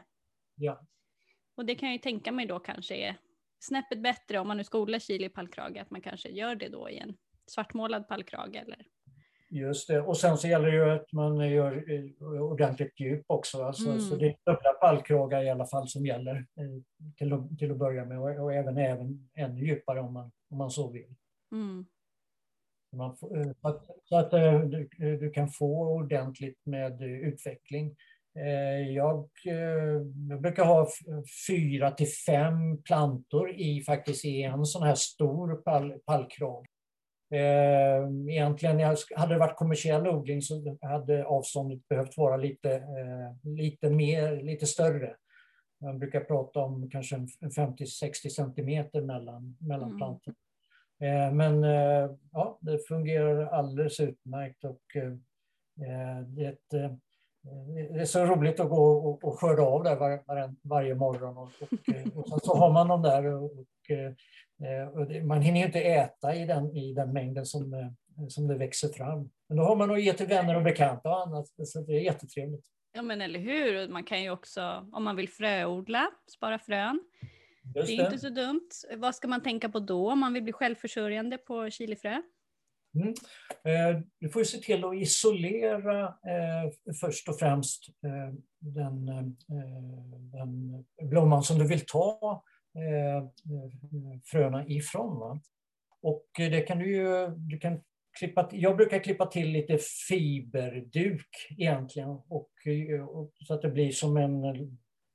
[0.56, 0.88] Ja.
[1.56, 3.18] Och det kan jag ju tänka mig då kanske är
[3.60, 6.90] snäppet bättre om man nu ska odla chili pallkrage, att man kanske gör det då
[6.90, 7.18] i en
[7.48, 8.86] svartmålad pallkrage eller
[9.50, 10.02] Just det.
[10.02, 13.64] Och sen så gäller det ju att man gör eh, ordentligt djup också.
[13.64, 14.00] Alltså, mm.
[14.00, 17.78] Så det är dubbla pallkragar i alla fall som gäller eh, till att, till att
[17.78, 21.16] börja med och, och även, även ännu djupare om man, om man så vill.
[21.52, 21.86] Mm.
[22.96, 27.96] Man, eh, så att, så att du, du, kan få ordentligt med utveckling.
[28.96, 29.30] Jag,
[30.30, 30.88] jag brukar ha
[31.48, 36.68] fyra till fem plantor i faktiskt i en sån här stor pall, pallkrage.
[37.30, 43.90] Eh, egentligen, hade det varit kommersiell odling så hade avståndet behövt vara lite, eh, lite,
[43.90, 45.16] mer, lite större.
[45.82, 47.16] Man brukar prata om kanske
[47.56, 49.98] 50-60 centimeter mellan, mellan mm.
[49.98, 50.34] plantor.
[51.02, 51.64] Eh, men
[52.32, 54.82] ja, det fungerar alldeles utmärkt och
[56.28, 56.98] det,
[57.94, 61.38] det är så roligt att gå och, och skörda av där var, var, varje morgon.
[61.38, 63.52] Och, och, och sen så har man dem där och,
[64.64, 68.58] Eh, man hinner ju inte äta i den, i den mängden som, eh, som det
[68.58, 69.30] växer fram.
[69.48, 72.00] Men då har man att ge till vänner och bekanta och annat, så det är
[72.00, 72.66] jättetrevligt.
[72.94, 77.00] Ja men eller hur, man kan ju också, om man vill fröodla, spara frön.
[77.76, 78.06] Just det är det.
[78.06, 78.70] inte så dumt.
[78.98, 82.22] Vad ska man tänka på då om man vill bli självförsörjande på chilifrö?
[83.02, 83.14] Mm.
[83.64, 89.26] Eh, du får se till att isolera eh, först och främst eh, den, eh,
[90.32, 92.44] den blomman som du vill ta
[92.78, 93.24] Eh,
[94.26, 95.20] fröna ifrån.
[95.20, 95.40] Va?
[96.02, 97.82] Och det kan du ju, du kan
[98.20, 99.78] klippa, jag brukar klippa till lite
[100.08, 101.28] fiberduk
[101.58, 102.52] egentligen och,
[103.10, 104.44] och så att det blir som en,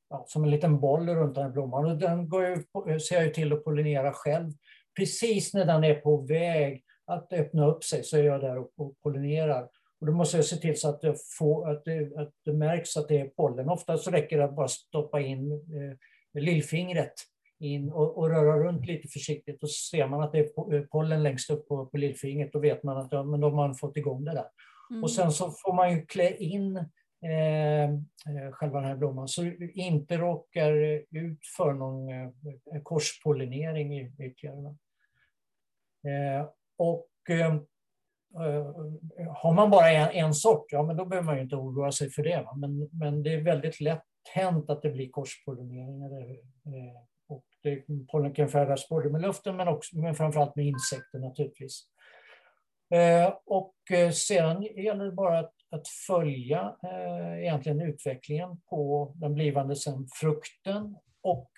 [0.09, 1.85] ja, som en liten boll runt den här blomman.
[1.85, 4.51] Och den går jag, ser jag till att pollinera själv.
[4.97, 8.71] Precis när den är på väg att öppna upp sig så är jag där och,
[8.77, 9.69] och pollinerar.
[10.01, 12.97] Och då måste jag se till så att det, får, att det, att det märks
[12.97, 13.69] att det är pollen.
[13.69, 17.15] Ofta så räcker det att bara stoppa in eh, lillfingret
[17.63, 21.23] in och, och, röra runt lite försiktigt och ser man att det är eh, pollen
[21.23, 22.53] längst upp på, på lillfingret.
[22.53, 24.47] Då vet man att ja, men då har man fått igång det där.
[24.91, 25.03] Mm.
[25.03, 26.77] Och sen så får man ju klä in
[27.23, 30.73] eh, eh, själva den här blomman så du inte råkar
[31.11, 34.77] ut för någon eh, korspollinering ytterligare.
[36.07, 36.49] Eh,
[36.83, 37.55] och eh,
[38.35, 41.93] eh, har man bara en, en, sort, ja men då behöver man ju inte oroa
[41.93, 42.49] sig för det.
[42.57, 44.03] Men, men det är väldigt lätt
[44.35, 46.21] hänt att det blir korspollineringar.
[46.21, 47.03] Eh,
[47.63, 51.87] det, pollen kan färdas både med luften men, också, men framförallt med insekter naturligtvis.
[52.95, 59.35] Eh, och eh, sedan gäller det bara att, att följa eh, egentligen utvecklingen på den
[59.35, 61.51] blivande sen frukten och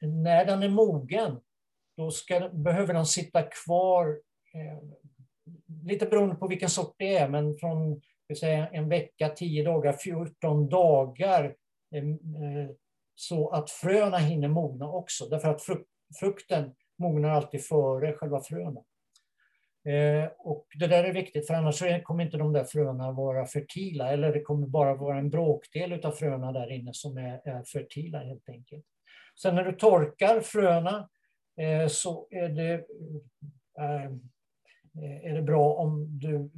[0.00, 1.40] när den är mogen
[1.96, 4.20] då ska, behöver den sitta kvar
[4.56, 4.78] Eh,
[5.84, 8.00] lite beroende på vilken sort det är, men från
[8.40, 11.44] säga, en vecka, 10 dagar, 14 dagar
[11.94, 12.70] eh, eh,
[13.14, 15.26] så att fröna hinner mogna också.
[15.26, 15.62] Därför att
[16.20, 18.80] frukten mognar alltid före själva fröna.
[20.38, 24.32] Och det där är viktigt, för annars kommer inte de där fröna vara fertila, eller
[24.32, 28.48] det kommer bara vara en bråkdel av fröna där inne som är, är fertila helt
[28.48, 28.84] enkelt.
[29.42, 31.08] Sen när du torkar fröna
[31.88, 32.84] så är det,
[35.22, 36.50] är det bra om du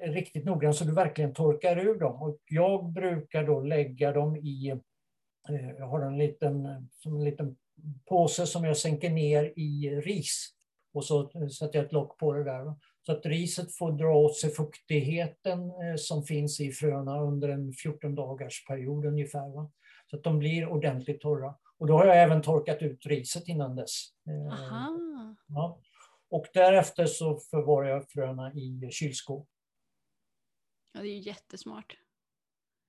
[0.00, 2.22] är riktigt noggrann så du verkligen torkar ur dem.
[2.22, 4.80] Och jag brukar då lägga dem i
[5.48, 7.56] Eh, jag har en liten, som en liten
[8.08, 10.48] påse som jag sänker ner i ris.
[10.92, 11.28] Och så
[11.58, 12.74] sätter jag ett lock på det där.
[13.06, 17.72] Så att riset får dra åt sig fuktigheten eh, som finns i fröna under en
[17.72, 19.54] 14 dagars period ungefär.
[19.54, 19.70] Va?
[20.10, 21.54] Så att de blir ordentligt torra.
[21.78, 24.08] Och då har jag även torkat ut riset innan dess.
[24.28, 24.98] Eh, Aha.
[25.48, 25.78] Ja.
[26.30, 29.48] Och därefter så förvarar jag fröna i kylskåp.
[30.92, 31.96] Ja, det är ju jättesmart.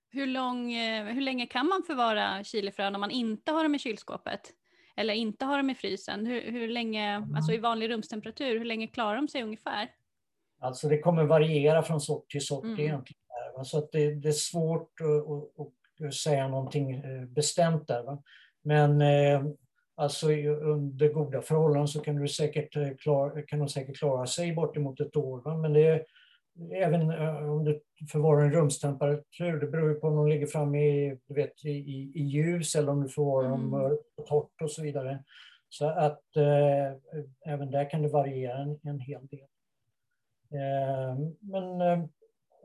[0.10, 3.80] Hur, lång, eh, hur länge kan man förvara chilifrön om man inte har dem i
[3.80, 4.54] kylskåpet?
[4.96, 6.26] Eller inte har dem i frysen?
[6.26, 9.90] Hur, hur länge, alltså i vanlig rumstemperatur, hur länge klarar de sig ungefär?
[10.60, 12.80] Alltså det kommer variera från sort till sort Mm.
[12.80, 13.22] egentligen.
[13.66, 18.04] Så att det, det är svårt att, att, att säga någonting eh, bestämt där.
[18.04, 18.24] Va?
[18.62, 19.44] Men eh,
[19.98, 24.54] alltså under goda förhållanden så kan du säkert eh, klara, kan de säkert klara sig
[24.56, 25.41] bortemot ett år.
[25.41, 25.58] Va?
[25.58, 26.06] Men det är,
[26.74, 27.82] även eh, om du
[28.12, 31.70] förvarar en rumstemperatur, det beror ju på om de ligger framme i, du vet, i,
[31.70, 33.98] i, i ljus eller om du förvarar dem Mm.
[34.16, 35.24] på torrt och så vidare.
[35.70, 39.39] Så att eh, även där kan det variera en, en hel del.
[40.52, 42.06] Eh, Men eh,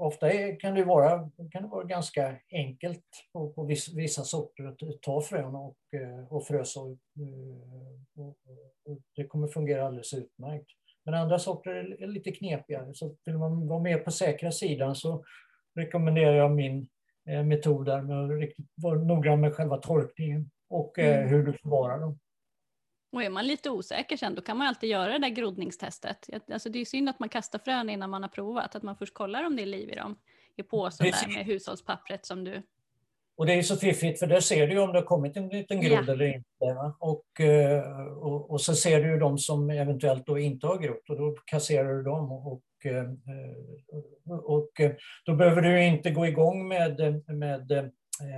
[0.02, 4.64] ofta är, kan, det vara, kan det vara ganska enkelt på, på vissa, vissa sorter
[4.64, 6.80] att ta fröna och, eh, och frösa.
[6.80, 8.36] och, eh, och,
[8.84, 10.66] och det kommer fungera alldeles utmärkt.
[11.04, 12.94] Men andra sorter är, är lite knepigare.
[12.94, 15.24] Så vill man vara mer på säkra sidan så
[15.74, 16.88] rekommenderar jag min
[17.28, 21.28] eh, metod där med att vara noggrann med själva torkningen och eh, Mm.
[21.28, 22.18] hur du förvarar dem.
[23.12, 26.28] Och är man lite osäker sen då kan man alltid göra det där groddningstestet.
[26.52, 29.14] Alltså det är synd att man kastar frön innan man har provat, att man först
[29.14, 30.16] kollar om det är liv i dem
[30.56, 32.62] i påsen där med hushållspappret som du...
[33.36, 35.48] Och det är så fiffigt för där ser du ju om det har kommit en
[35.48, 36.12] liten grodd Ja.
[36.12, 36.92] eller inte.
[36.98, 41.10] Och, eh, och, och så ser du ju de som eventuellt då inte har grott
[41.10, 42.32] och då kasserar du dem.
[42.32, 43.10] Och, eh,
[44.26, 44.92] och, och eh,
[45.24, 47.92] då behöver du inte gå igång med, med,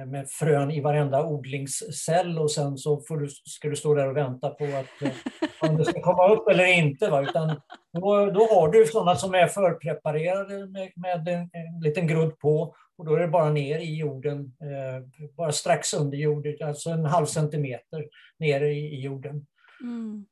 [0.07, 4.17] med frön i varenda odlingscell och sen så får du, ska du stå där och
[4.17, 5.13] vänta på att eh,
[5.71, 7.11] om det ska komma upp eller inte.
[7.11, 7.23] Va?
[7.23, 7.49] Utan
[7.93, 12.75] då, då har du sådana som är förpreparerade med, med en, en liten grodd på
[12.99, 17.05] och då är det bara ner i jorden, eh, bara strax under jorden, alltså en
[17.05, 18.09] halv centimeter
[18.39, 19.47] ner i, i jorden.
[19.83, 20.27] Mm.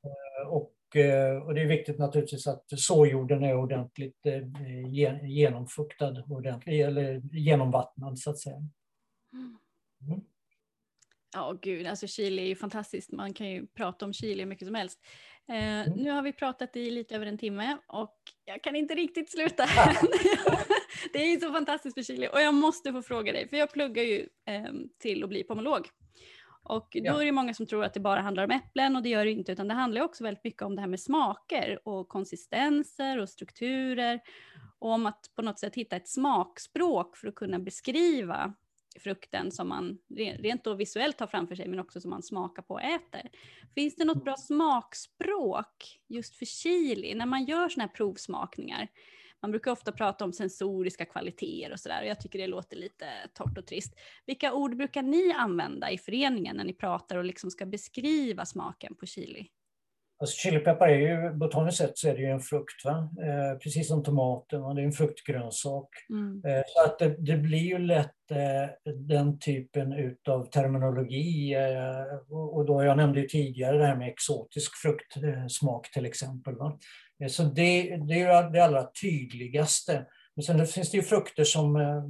[0.47, 6.87] Och, eh, och det är viktigt naturligtvis att såjorden är ordentligt eh, gen- genomfuktad, ordentligt,
[6.87, 8.63] eller genomvattnad så att säga.
[9.33, 9.57] Mm.
[11.35, 13.13] Ja, gud, alltså chili är ju fantastiskt.
[13.13, 15.01] Man kan ju prata om chili hur mycket som helst.
[15.49, 19.31] Eh, Nu har vi pratat i lite över en timme och jag kan inte riktigt
[19.31, 19.65] sluta.
[21.13, 23.73] det är ju så fantastiskt med chili och jag måste få fråga dig, för jag
[23.73, 25.89] pluggar ju eh, till att bli pomolog.
[26.65, 27.21] Och då Ja.
[27.21, 29.31] är det många som tror att det bara handlar om äpplen och det gör det
[29.31, 33.29] inte, utan det handlar också väldigt mycket om det här med smaker och konsistenser och
[33.29, 34.21] strukturer
[34.79, 38.55] och om att på något sätt hitta ett smakspråk för att kunna beskriva
[39.01, 42.63] frukten som man re- rent då visuellt har framför sig men också som man smakar
[42.63, 43.31] på och äter.
[43.75, 48.89] Finns det något bra smakspråk just för chili när man gör sådana här provsmakningar?
[49.43, 53.07] Man brukar ofta prata om sensoriska kvaliteter och sådär och jag tycker det låter lite
[53.35, 53.95] torrt och trist.
[54.27, 58.95] Vilka ord brukar ni använda i föreningen när ni pratar och liksom ska beskriva smaken
[58.95, 59.49] på chili?
[60.23, 62.85] Alltså chilipeppar är ju, botaniskt sett så är det ju en frukt?
[62.87, 65.89] Eh, precis som tomaten, och det är en fruktgrönsak.
[66.11, 66.43] Mm.
[66.47, 71.55] Eh, Så att det, det blir ju lätt eh, den typen utav terminologi.
[71.55, 76.55] eh, Och och då, jag nämnde ju tidigare det här med exotisk fruktsmak till exempel.
[76.55, 76.79] Va?
[77.23, 80.07] Eh, Så det, det är ju det allra tydligaste.
[80.37, 82.03] Men sen finns det ju frukter som, eh,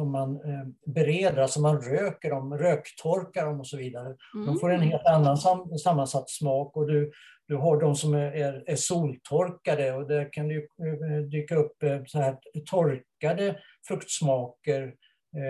[0.00, 4.16] som man eh, bereder, alltså man röker dem, röktorkar dem och så vidare.
[4.46, 4.88] De får en Mm.
[4.88, 7.10] helt annan sam, sammansatt smak och du,
[7.48, 11.82] du har de som är, är, är soltorkade och där kan det eh, dyka upp
[11.82, 12.36] eh, så här
[12.70, 14.94] torkade fruktsmaker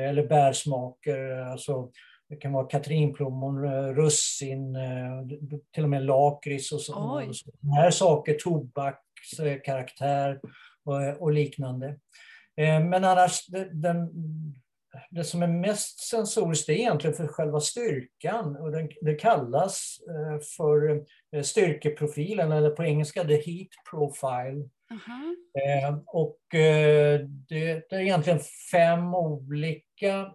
[0.08, 1.30] eller bärsmaker.
[1.30, 1.90] Alltså,
[2.28, 3.62] det kan vara katrinplommon,
[3.94, 4.76] russin,
[5.74, 7.16] till och med lakrits och så.
[7.18, 7.28] Oj.
[7.28, 7.50] Och så.
[7.76, 10.40] här saker, tobakskaraktär
[10.84, 11.98] och, och liknande.
[12.60, 14.10] Eh, Men annars, det, den,
[15.10, 18.56] det som är mest sensoriskt är egentligen för själva styrkan.
[18.56, 21.04] Och den, det kallas eh, för
[21.36, 24.68] eh, styrkeprofilen, eller på engelska the heat profile.
[24.90, 25.34] Aha.
[25.64, 28.40] Eh, och det, det är egentligen
[28.72, 30.32] fem olika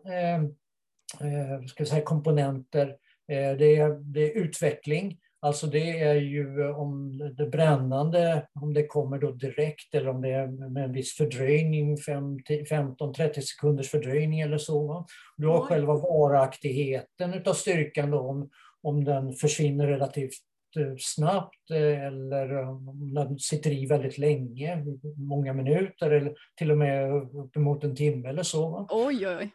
[1.67, 2.97] ska säga, komponenter.
[3.28, 9.17] Det, är, det är utveckling, alltså det är ju om det brännande, om det kommer
[9.17, 15.05] då direkt eller om det är med en viss fördröjning, 15-30 sekunders fördröjning eller så.
[15.37, 18.49] Du har själva varaktigheten utav styrkan då, om,
[18.81, 20.33] om den försvinner relativt
[20.79, 24.83] eh, snabbt eh, eller om den sitter i väldigt länge,
[25.17, 28.87] många minuter eller till och med uppemot en timme eller så.
[28.89, 29.51] Oj, oj, oj.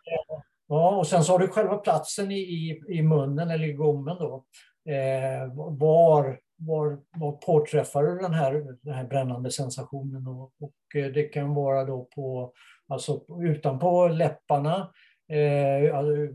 [0.69, 4.17] Ja, och sen så har du själva platsen i, i, i munnen eller i gommen
[4.19, 4.45] då.
[4.85, 10.27] Eh, var var, var påträffar du den här, den här brännande sensationen?
[10.27, 12.53] Och, och eh, det kan vara då på,
[12.89, 14.93] alltså utanpå läpparna,
[15.29, 16.31] eh, eh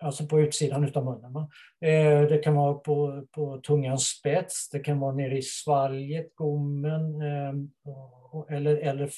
[0.00, 1.36] alltså på utsidan utav munnen.
[1.80, 7.22] Eh, det kan vara på, på tungans spets, det kan vara nere i svalget, gommen,
[7.22, 7.54] eh,
[8.56, 9.10] eller, eller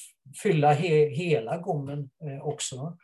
[0.43, 2.97] fylla he, hela gommen eh, också.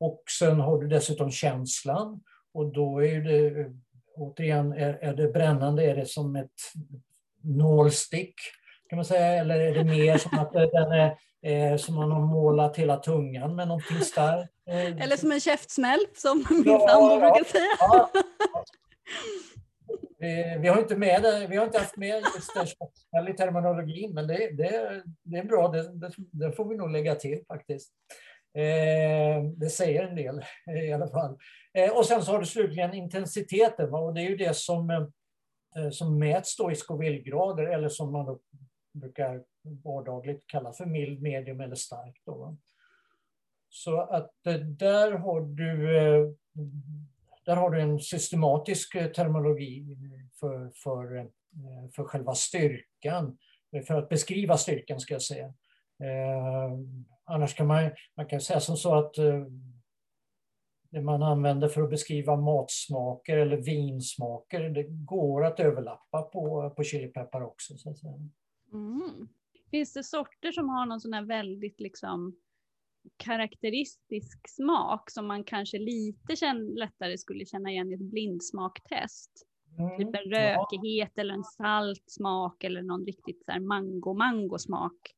[0.00, 2.22] Och sen har du dessutom känslan
[2.54, 3.66] och då är det eh,
[4.16, 6.60] återigen, är, är det brännande, är det som ett
[7.42, 8.34] nålstick
[8.88, 12.20] kan man säga, eller är det mer som att den är eh, som man har
[12.20, 14.52] målat hela tungan med någonting starkt?
[14.68, 17.76] Eh, eller som en käftsmäll som min ja, sambo brukar säga.
[17.78, 18.64] Ja, ja.
[20.18, 22.54] Vi, vi, har inte med det, vi har inte haft med just
[23.12, 26.90] det i terminologin, men det, det, det är bra, det, det, det, får vi nog
[26.90, 27.92] lägga till faktiskt.
[28.54, 30.44] Eh, det säger en del
[30.88, 31.38] i alla fall.
[31.74, 35.90] Eh, och sen så har du slutligen intensiteten, och det är ju det som, eh,
[35.90, 38.38] som mäts då i Scoville-grader, eller som man då
[38.92, 42.22] brukar vardagligt kalla för mild, medium eller stark.
[42.24, 42.56] Då.
[43.68, 46.36] Så att eh, där har du
[47.44, 49.96] där har du en systematisk terminologi
[50.40, 51.30] för, för,
[51.94, 53.38] för själva styrkan,
[53.86, 55.54] för att beskriva styrkan ska jag säga.
[57.24, 59.14] Annars kan man, man kan säga som så att
[60.94, 66.84] det man använder för att beskriva matsmaker eller vinsmaker, det går att överlappa på, på
[66.84, 67.76] chilipeppar också.
[67.76, 68.28] Så att säga.
[68.72, 69.28] Mm.
[69.70, 72.36] Finns det sorter som har någon sån här väldigt liksom
[73.16, 79.30] karaktäristisk smak som man kanske lite känn, lättare skulle känna igen i ett blindsmaktest.
[79.78, 81.20] Mm, typ en rökighet ja.
[81.20, 85.14] eller en salt smak eller någon riktigt så mango-mango smak.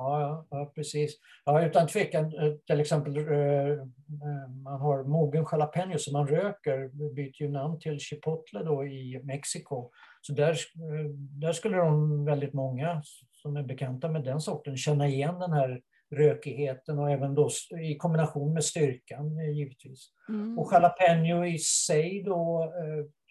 [0.00, 1.16] Ja, ja, precis.
[1.44, 6.88] Ja, utan tvekan, eh, till exempel eh, eh, man har mogen jalapeno som man röker,
[7.14, 9.90] byter ju namn till chipotle då i Mexiko.
[10.20, 10.56] Så där,
[11.40, 15.80] där skulle de väldigt många som är bekanta med den sorten känna igen den här
[16.10, 17.50] rökigheten och även då
[17.82, 20.08] i kombination med styrkan givetvis.
[20.28, 20.58] Mm.
[20.58, 22.72] Och jalapeno i sig då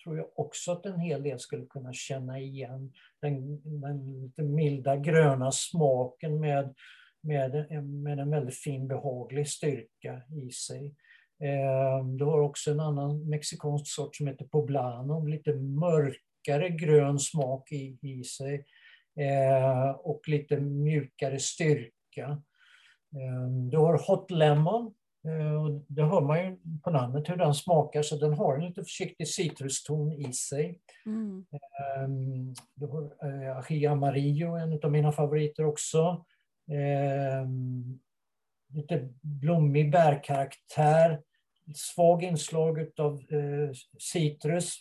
[0.04, 4.98] tror jag också att en hel del skulle kunna känna igen den, den lite milda
[4.98, 6.76] gröna smaken med,
[7.22, 10.96] med, med en väldigt fin behaglig styrka i sig.
[11.44, 17.72] Eh, du har också en annan mexikansk sort som heter poblano, lite mörkare grön smak
[17.72, 18.66] i, i sig
[19.20, 22.42] eh, och lite mjukare styrka.
[23.16, 24.94] Ehm, du har Hot Lemon.
[25.28, 28.66] Eh, och det hör man ju på namnet hur den smakar, så den har en
[28.66, 30.80] lite försiktig citruston i sig.
[31.06, 31.46] Mm.
[31.52, 36.26] Ehm, du har eh, Ají Amarillo, en av mina favoriter också.
[36.72, 38.00] Ehm,
[38.74, 41.22] lite blommig bärkaraktär,
[41.76, 44.76] svag inslag av eh, citrus,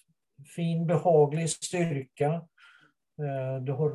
[0.57, 2.49] fin behaglig styrka.
[3.63, 3.91] Du har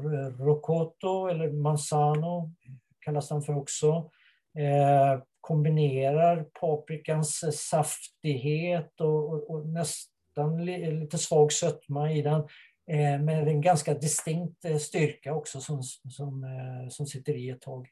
[0.46, 2.54] rocoto eller manzano
[3.00, 4.12] kallas den för också.
[4.58, 12.40] Eh, kombinerar paprikans saftighet och, och, och nästan li, lite svag sötma i den
[12.92, 17.62] eh, med en ganska distinkt eh, styrka också som, som, eh, som sitter i ett
[17.62, 17.88] tag.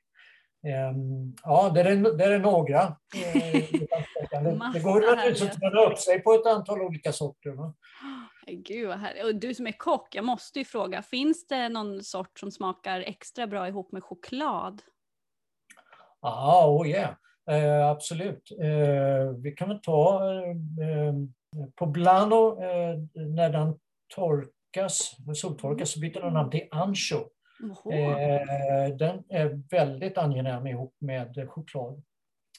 [0.67, 2.81] Ehm, ja, det är, det är några.
[4.31, 7.49] Det, det går naturligtvis att träna upp sig på ett antal olika sorter.
[7.49, 7.73] Va?
[8.47, 9.23] Gud vad härligt.
[9.23, 12.99] Och du som är kock, jag måste ju fråga, finns det någon sort som smakar
[12.99, 14.81] extra bra ihop med choklad?
[16.21, 17.15] Ja, oh yeah.
[17.49, 18.51] Eh, absolut.
[18.59, 20.23] Eh, vi kan väl ta
[20.81, 21.13] eh,
[21.75, 23.79] Poblano, eh, när den
[24.15, 27.17] torkas, soltorkas, så byter den namn till Ancho.
[27.91, 32.03] Eh, den är väldigt angenäm ihop med choklad.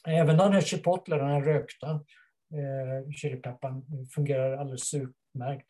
[0.07, 1.89] Även den här chipotle, den här rökta
[2.53, 3.83] eh, chilipepparn,
[4.15, 5.67] fungerar alldeles utmärkt.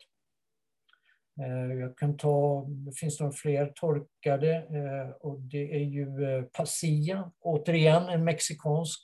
[1.40, 6.42] Eh, jag kan ta, det finns några fler torkade eh, och det är ju eh,
[6.44, 9.00] pasilla, återigen en mexikansk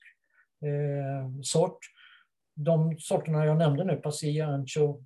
[1.43, 1.79] sort.
[2.57, 5.03] De sorterna jag nämnde nu, pasilla, ancho,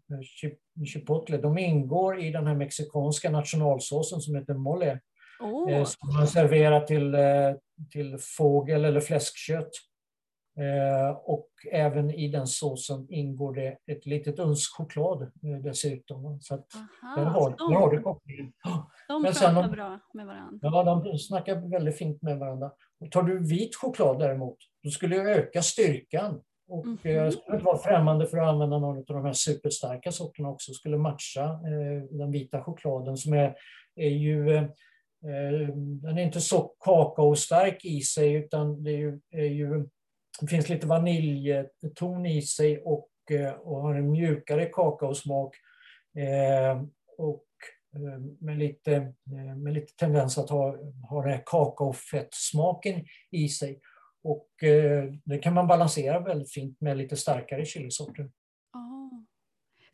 [0.86, 5.00] chipotle, de ingår i den här mexikanska nationalsåsen som heter mole.
[5.40, 5.84] Oh.
[5.84, 7.16] Som man serverar till,
[7.90, 9.70] till fågel eller fläskkött.
[10.58, 16.40] Eh, och även i den såsen ingår det ett litet uns choklad eh, dessutom.
[16.40, 18.52] Så att Aha, där har, de, där har du kopplingen.
[19.08, 20.58] De Men pratar sen, bra med varandra.
[20.62, 22.70] Ja, de snackar väldigt fint med varandra.
[23.00, 26.40] Och tar du vit choklad däremot, då skulle jag öka styrkan.
[26.68, 27.08] Och mm -hmm.
[27.08, 30.72] jag skulle inte vara främmande för att använda någon av de här superstarka sorterna också.
[30.72, 33.54] Skulle matcha eh, den vita chokladen som är,
[33.96, 34.64] är ju eh,
[36.02, 39.86] den är inte så kakaostark i sig utan det är ju, är ju
[40.40, 45.54] det finns lite vaniljton i sig och, eh, och har en mjukare kakaosmak.
[46.18, 46.82] Eh,
[47.18, 47.46] och
[47.94, 48.94] eh, med, lite,
[49.32, 50.76] eh, med lite tendens att ha,
[51.08, 53.80] ha den här kakaofettsmaken i sig.
[54.22, 54.48] Och
[55.24, 58.30] det kan man balansera väldigt fint med lite starkare chilisorter.
[58.72, 59.24] Ah.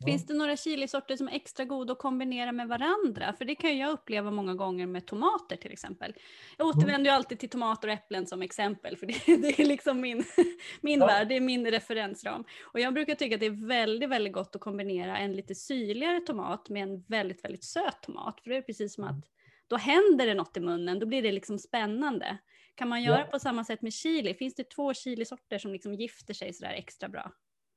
[0.05, 3.33] Finns det några chilisorter som är extra goda att kombinera med varandra?
[3.37, 6.13] För det kan jag uppleva många gånger med tomater till exempel.
[6.57, 6.77] Jag mm.
[6.77, 10.23] återvänder ju alltid till tomater och äpplen som exempel, för det, det är liksom min,
[10.81, 11.05] min ja.
[11.05, 12.43] värld, det är min referensram.
[12.61, 16.19] Och jag brukar tycka att det är väldigt, väldigt gott att kombinera en lite syrligare
[16.19, 18.41] tomat med en väldigt, väldigt söt tomat.
[18.43, 19.23] För det är precis som att mm.
[19.67, 22.37] då händer det något i munnen, då blir det liksom spännande.
[22.75, 23.25] Kan man göra ja.
[23.25, 24.33] på samma sätt med chili?
[24.33, 27.31] Finns det två chilisorter som liksom gifter sig sådär extra bra?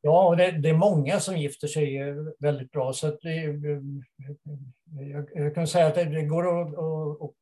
[0.07, 2.93] Ja, det, det, är många som gifter sig eh, väldigt bra.
[2.93, 3.81] Så att det, eh,
[5.11, 7.35] jag, jag, kan säga att det, det går att och, och,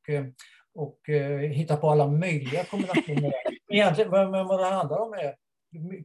[0.75, 3.33] och, eh, hitta på alla möjliga kombinationer.
[3.73, 5.35] Egentligen, men vad det handlar om är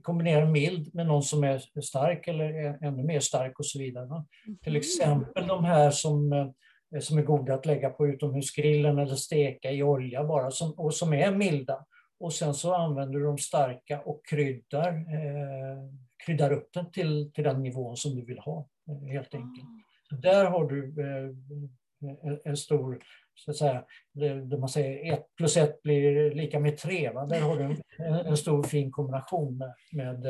[0.02, 4.06] kombinera mild med någon som är stark eller ännu mer stark och så vidare.
[4.06, 4.26] Mm.
[4.64, 6.54] Till exempel de här som,
[7.00, 11.14] som är goda att lägga på utomhusgrillen eller steka i olja bara som, och som
[11.14, 11.86] är milda.
[12.20, 17.44] Och sen så använder du de starka och kryddar eh, kryddar upp den till, till
[17.44, 19.68] den nivån som du vill ha, eh, helt enkelt.
[20.10, 23.00] Så där har du eh, en stor,
[23.36, 27.12] så att säga, det man säger ett plus ett blir lika med tre.
[27.12, 27.26] Va?
[27.26, 30.26] Där har du en, en stor fin kombination med, med,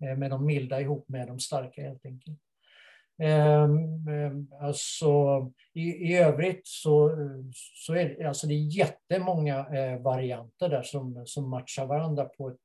[0.00, 2.38] eh, med de milda ihop med de starka helt enkelt.
[3.18, 5.12] Ehm, ehm, alltså,
[5.74, 7.10] i, I övrigt så,
[7.86, 9.66] så är alltså det är jättemånga
[9.98, 12.60] varianter där som, som matchar varandra på ett,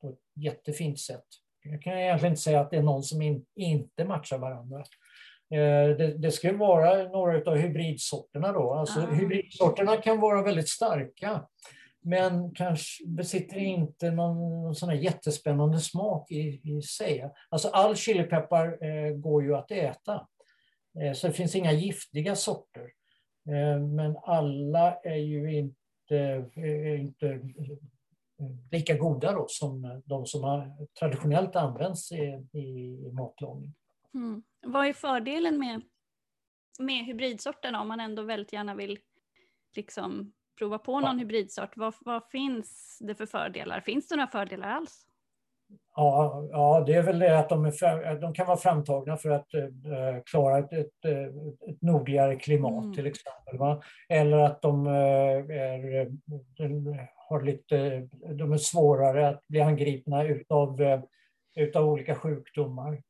[0.00, 1.26] på ett jättefint sätt
[1.62, 4.78] jag kan egentligen inte säga att det är någon som in, inte matchar varandra.
[5.50, 8.74] Eh, det, det skulle vara några av hybridsorterna då.
[8.74, 9.14] Alltså, ah.
[9.14, 11.46] Hybridsorterna kan vara väldigt starka
[12.02, 17.30] men kanske besitter inte någon sån här jättespännande smak i, i sig.
[17.48, 20.26] Alltså all chilipeppar eh, går ju att äta.
[21.00, 22.90] Eh, så det finns inga giftiga sorter.
[23.48, 26.16] Eh, men alla är ju inte,
[26.56, 27.40] är inte
[28.70, 33.74] lika goda då, som de som har traditionellt använts i, i matlagning.
[34.14, 34.42] Mm.
[34.66, 35.82] Vad är fördelen med,
[36.78, 38.98] med hybridsorterna om man ändå väldigt gärna vill
[39.76, 41.18] liksom prova på någon ja.
[41.18, 41.76] hybridsort?
[41.76, 43.80] Vad, vad finns det för fördelar?
[43.80, 45.06] Finns det några fördelar alls?
[45.96, 49.54] Ja, ja, det är väl det att de, är, de kan vara framtagna för att
[49.54, 51.04] eh, klara ett, ett,
[51.68, 52.94] ett nordligare klimat mm.
[52.94, 53.58] till exempel.
[53.58, 53.82] Va?
[54.08, 56.10] Eller att de eh, är,
[57.30, 61.02] har lite, de är svårare att bli angripna utav, eh,
[61.56, 63.02] utav olika sjukdomar.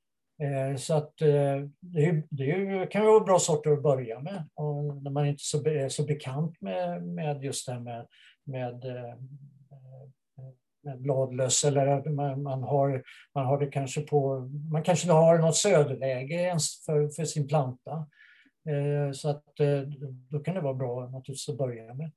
[0.43, 5.11] Eh, så att eh, det, det kan vara bra sorter att börja med och när
[5.11, 8.07] man inte är så, bekant med, med just det här med,
[8.45, 8.85] med,
[10.83, 13.03] med bladlöss eller man, man, har,
[13.35, 14.41] man har det kanske på,
[14.71, 18.07] man kanske har något söderläge ens för, för sin planta.
[19.13, 19.45] Så att
[20.29, 22.11] då kan det vara bra naturligtvis att börja med.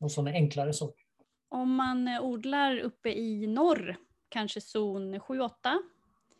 [0.00, 1.01] Någon sån enklare sort.
[1.52, 3.96] Om man eh, odlar uppe i norr,
[4.28, 5.50] kanske zon 7-8,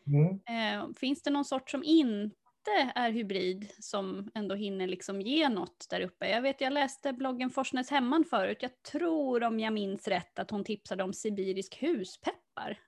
[0.06, 0.30] mm.
[0.30, 5.86] eh, finns det någon sort som inte är hybrid som ändå hinner liksom ge något
[5.90, 6.28] där uppe?
[6.28, 8.58] Jag vet, jag läste bloggen Forsnäs Hemman förut.
[8.60, 12.78] Jag tror, om jag minns rätt, att hon tipsade om sibirisk huspeppar.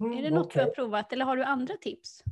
[0.00, 0.62] Mm, är det något okay.
[0.62, 2.22] du har provat eller har du andra tips?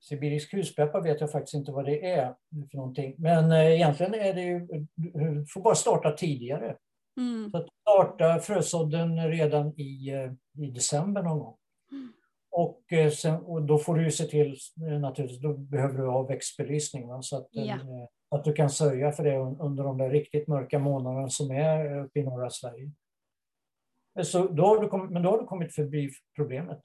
[0.00, 2.34] Sibirisk huspeppar vet jag faktiskt inte vad det är
[2.70, 3.14] för någonting.
[3.18, 6.76] Men eh, egentligen är det ju, du får bara starta tidigare.
[7.16, 7.50] Mm.
[7.50, 11.56] Så att starta frösådden redan i, eh, i december någon gång.
[11.92, 12.12] Mm.
[12.50, 14.56] Och, eh, sen, och då får du se till,
[14.90, 17.08] eh, naturligtvis, då behöver du ha växtbelysning.
[17.08, 17.22] Va?
[17.22, 17.78] Så att, ja.
[18.30, 22.20] att du kan sörja för det under de där riktigt mörka månaderna som är uppe
[22.20, 22.90] i norra Sverige.
[24.22, 26.80] Så då har du kommit, men då har du kommit förbi problemet.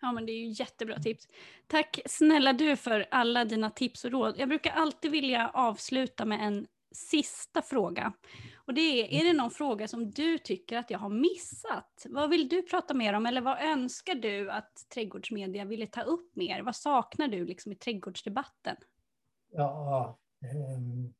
[0.00, 1.28] Ja, men det är ju jättebra tips.
[1.66, 4.34] Tack snälla du för alla dina tips och råd.
[4.38, 8.12] Jag brukar alltid vilja avsluta med en sista fråga.
[8.54, 12.06] Och det är, är det någon fråga som du tycker att jag har missat?
[12.08, 16.36] Vad vill du prata mer om eller vad önskar du att trädgårdsmedia ville ta upp
[16.36, 16.62] mer?
[16.62, 18.76] Vad saknar du liksom i trädgårdsdebatten?
[19.52, 20.18] Ja,
[20.76, 21.14] um,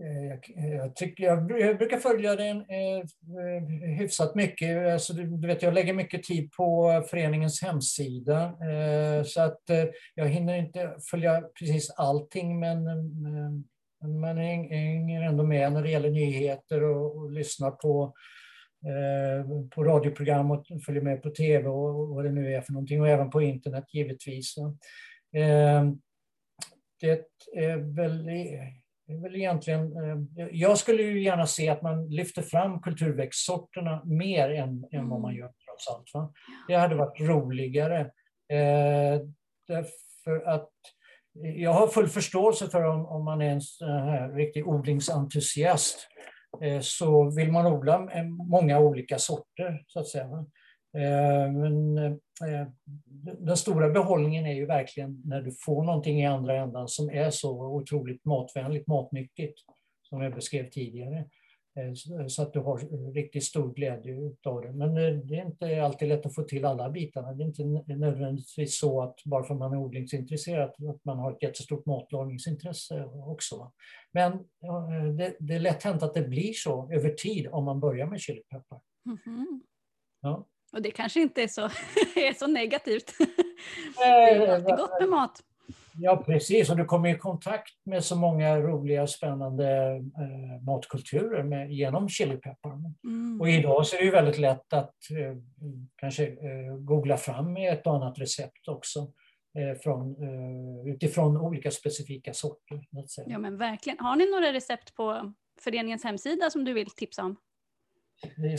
[0.00, 3.04] jag, jag, tycker, jag, jag brukar följa den eh,
[3.98, 4.92] hyfsat mycket.
[4.92, 8.44] Alltså, du, du, vet, jag lägger mycket tid på föreningens hemsida.
[8.44, 13.50] Eh, så att eh, jag hinner inte följa precis allting men eh,
[14.00, 18.14] man hänger ändå med när det gäller nyheter och, och lyssnar på,
[18.86, 23.00] eh, på radioprogram och följer med på tv och, vad det nu är för någonting
[23.00, 24.56] och även på internet givetvis.
[25.36, 25.84] Eh,
[27.00, 28.30] det är väl,
[29.22, 29.96] väl egentligen...
[29.96, 35.20] Eh, jag skulle ju gärna se att man lyfter fram kulturväxtsorterna mer än, än vad
[35.20, 35.40] man mm.
[35.40, 36.14] gör trots allt.
[36.14, 36.32] Va?
[36.68, 38.00] Det hade varit roligare.
[38.52, 39.20] Eh,
[39.66, 40.70] därför att
[41.42, 46.08] jag har full förståelse för om, om man är en här riktig odlingsentusiast
[46.62, 50.46] eh, så vill man odla eh, många olika sorter så att säga.
[51.52, 51.94] Men
[53.38, 57.30] den stora behållningen är ju verkligen när du får någonting i andra ändan som är
[57.30, 59.58] så otroligt matvänligt, matnyttigt,
[60.02, 61.24] som jag beskrev tidigare.
[61.78, 64.72] Eh, så att du har riktigt stor glädje av det.
[64.72, 64.94] Men
[65.26, 67.32] det är inte alltid lätt att få till alla bitarna.
[67.32, 71.32] Det är inte nödvändigtvis så att bara för att man är odlingsintresserad att man har
[71.32, 73.72] ett jättestort matlagningsintresse också.
[74.12, 74.32] Men
[75.16, 78.20] det, det är lätt hänt att det blir så över tid om man börjar med
[78.20, 78.80] chilipeppar.
[79.06, 79.60] Mm -hmm.
[80.20, 80.46] Ja.
[80.72, 81.62] Och det kanske inte är så,
[82.16, 83.12] är så negativt.
[83.98, 85.42] det är alltid gott med mat.
[86.00, 86.70] Ja, precis.
[86.70, 92.08] Och du kommer i kontakt med så många roliga och spännande eh, matkulturer med, genom
[92.08, 92.72] chilipeppar.
[93.04, 93.40] Mm.
[93.40, 95.36] Och idag så är det ju väldigt lätt att eh,
[95.96, 98.98] kanske eh, googla fram ett och annat recept också
[99.58, 102.80] eh, från, eh, utifrån olika specifika sorter.
[103.26, 103.98] Ja, men verkligen.
[103.98, 107.36] Har ni några recept på föreningens hemsida som du vill tipsa om?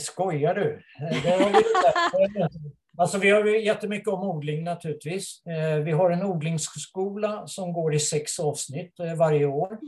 [0.00, 0.82] Skojar du?
[3.00, 5.46] alltså vi har jättemycket om odling naturligtvis.
[5.46, 9.78] Eh, vi har en odlingsskola som går i sex avsnitt eh, varje år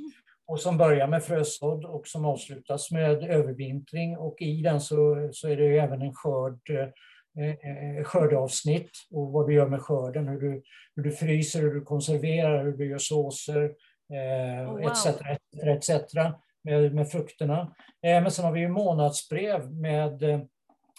[0.47, 5.48] och som börjar med frösådd och som avslutas med övervintring och i den så, så
[5.48, 10.62] är det även en skörd eh, skördeavsnitt och vad du gör med skörden, hur du,
[10.97, 13.74] hur du fryser, hur du konserverar, hur du gör såser,
[14.09, 14.80] oh, wow.
[14.80, 15.06] etc.
[15.06, 16.16] etc, etc
[16.64, 17.74] med, med frukterna.
[18.02, 20.22] Men sen har vi ju månadsbrev med,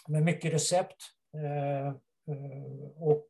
[0.08, 0.96] med mycket recept
[2.96, 3.26] och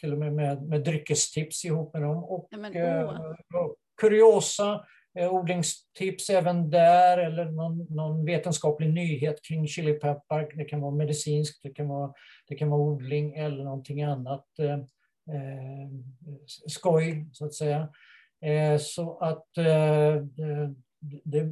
[0.00, 2.24] till och med med, med dryckestips ihop med dem.
[2.24, 3.72] Och, men, oh.
[4.00, 4.84] kuriosa,
[5.14, 10.52] odlingstips även där eller någon, någon, vetenskaplig nyhet kring chilipeppar.
[10.56, 12.12] Det kan vara medicinskt, det kan vara,
[12.48, 14.46] det kan vara odling eller någonting annat.
[14.58, 15.88] Eh,
[16.66, 17.88] skoj, så att säga.
[18.44, 20.22] Eh, så att eh,
[21.00, 21.48] det,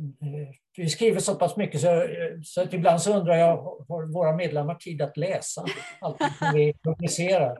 [0.77, 2.07] vi skriver så pass mycket så,
[2.45, 3.57] så att ibland så undrar jag,
[3.89, 5.65] har våra medlemmar tid att läsa
[6.01, 6.17] allt
[6.55, 7.59] vi publicerar?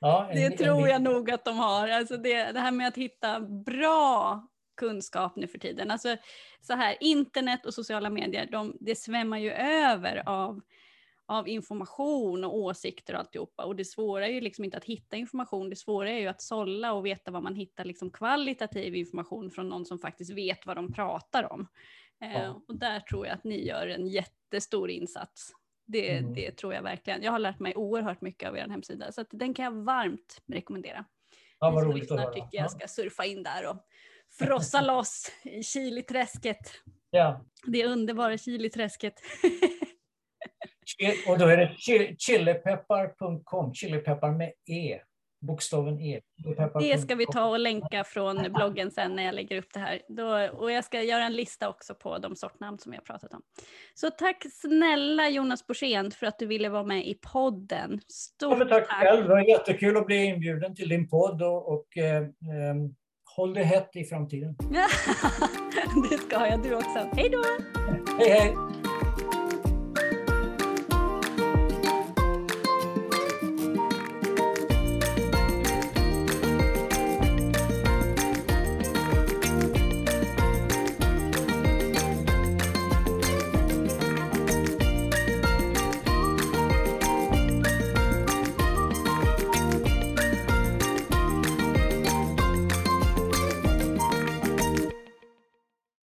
[0.00, 1.88] Ja, en, det tror jag nog att de har.
[1.88, 4.42] Alltså det, det här med att hitta bra
[4.76, 5.90] kunskap nu för tiden.
[5.90, 6.16] Alltså,
[6.60, 10.60] så här, internet och sociala medier, de, det svämmar ju över av
[11.26, 13.64] av information och åsikter och alltihopa.
[13.64, 16.42] Och det svåra är ju liksom inte att hitta information, det svåra är ju att
[16.42, 20.76] sålla och veta vad man hittar liksom kvalitativ information från någon som faktiskt vet vad
[20.76, 21.68] de pratar om.
[22.22, 22.42] Eh, ja.
[22.42, 25.52] Eh, och där tror jag att ni gör en jättestor insats.
[25.86, 26.34] Det, mm.
[26.34, 27.22] det tror jag verkligen.
[27.22, 31.04] Jag har lärt mig oerhört mycket av er hemsida, så den kan jag varmt rekommendera.
[31.58, 32.32] Ja, vad roligt att höra.
[32.32, 33.76] tycker jag ska surfa in där och
[34.38, 36.70] frossa loss i Chiliträsket.
[37.10, 37.44] Ja.
[37.66, 39.20] Det underbara Chiliträsket.
[41.28, 41.74] Och då är det
[42.18, 45.00] chilipeppar.com, chilipeppar med E.
[45.40, 46.20] Bokstaven E.
[46.80, 50.02] Det ska vi ta och länka från bloggen sen när jag lägger upp det här.
[50.08, 53.42] Då, och jag ska göra en lista också på de sortnamn som jag pratat om.
[53.94, 58.00] Så tack snälla Jonas Borssén för att du ville vara med i podden.
[58.08, 59.22] Stort ja, tack, tack själv.
[59.22, 62.74] Det var jättekul att bli inbjuden till din podd och, och eh, eh,
[63.36, 64.56] håll det hett i framtiden.
[66.10, 67.08] det ska jag, du också.
[67.12, 67.42] Hej då!
[68.18, 68.65] Hej hej!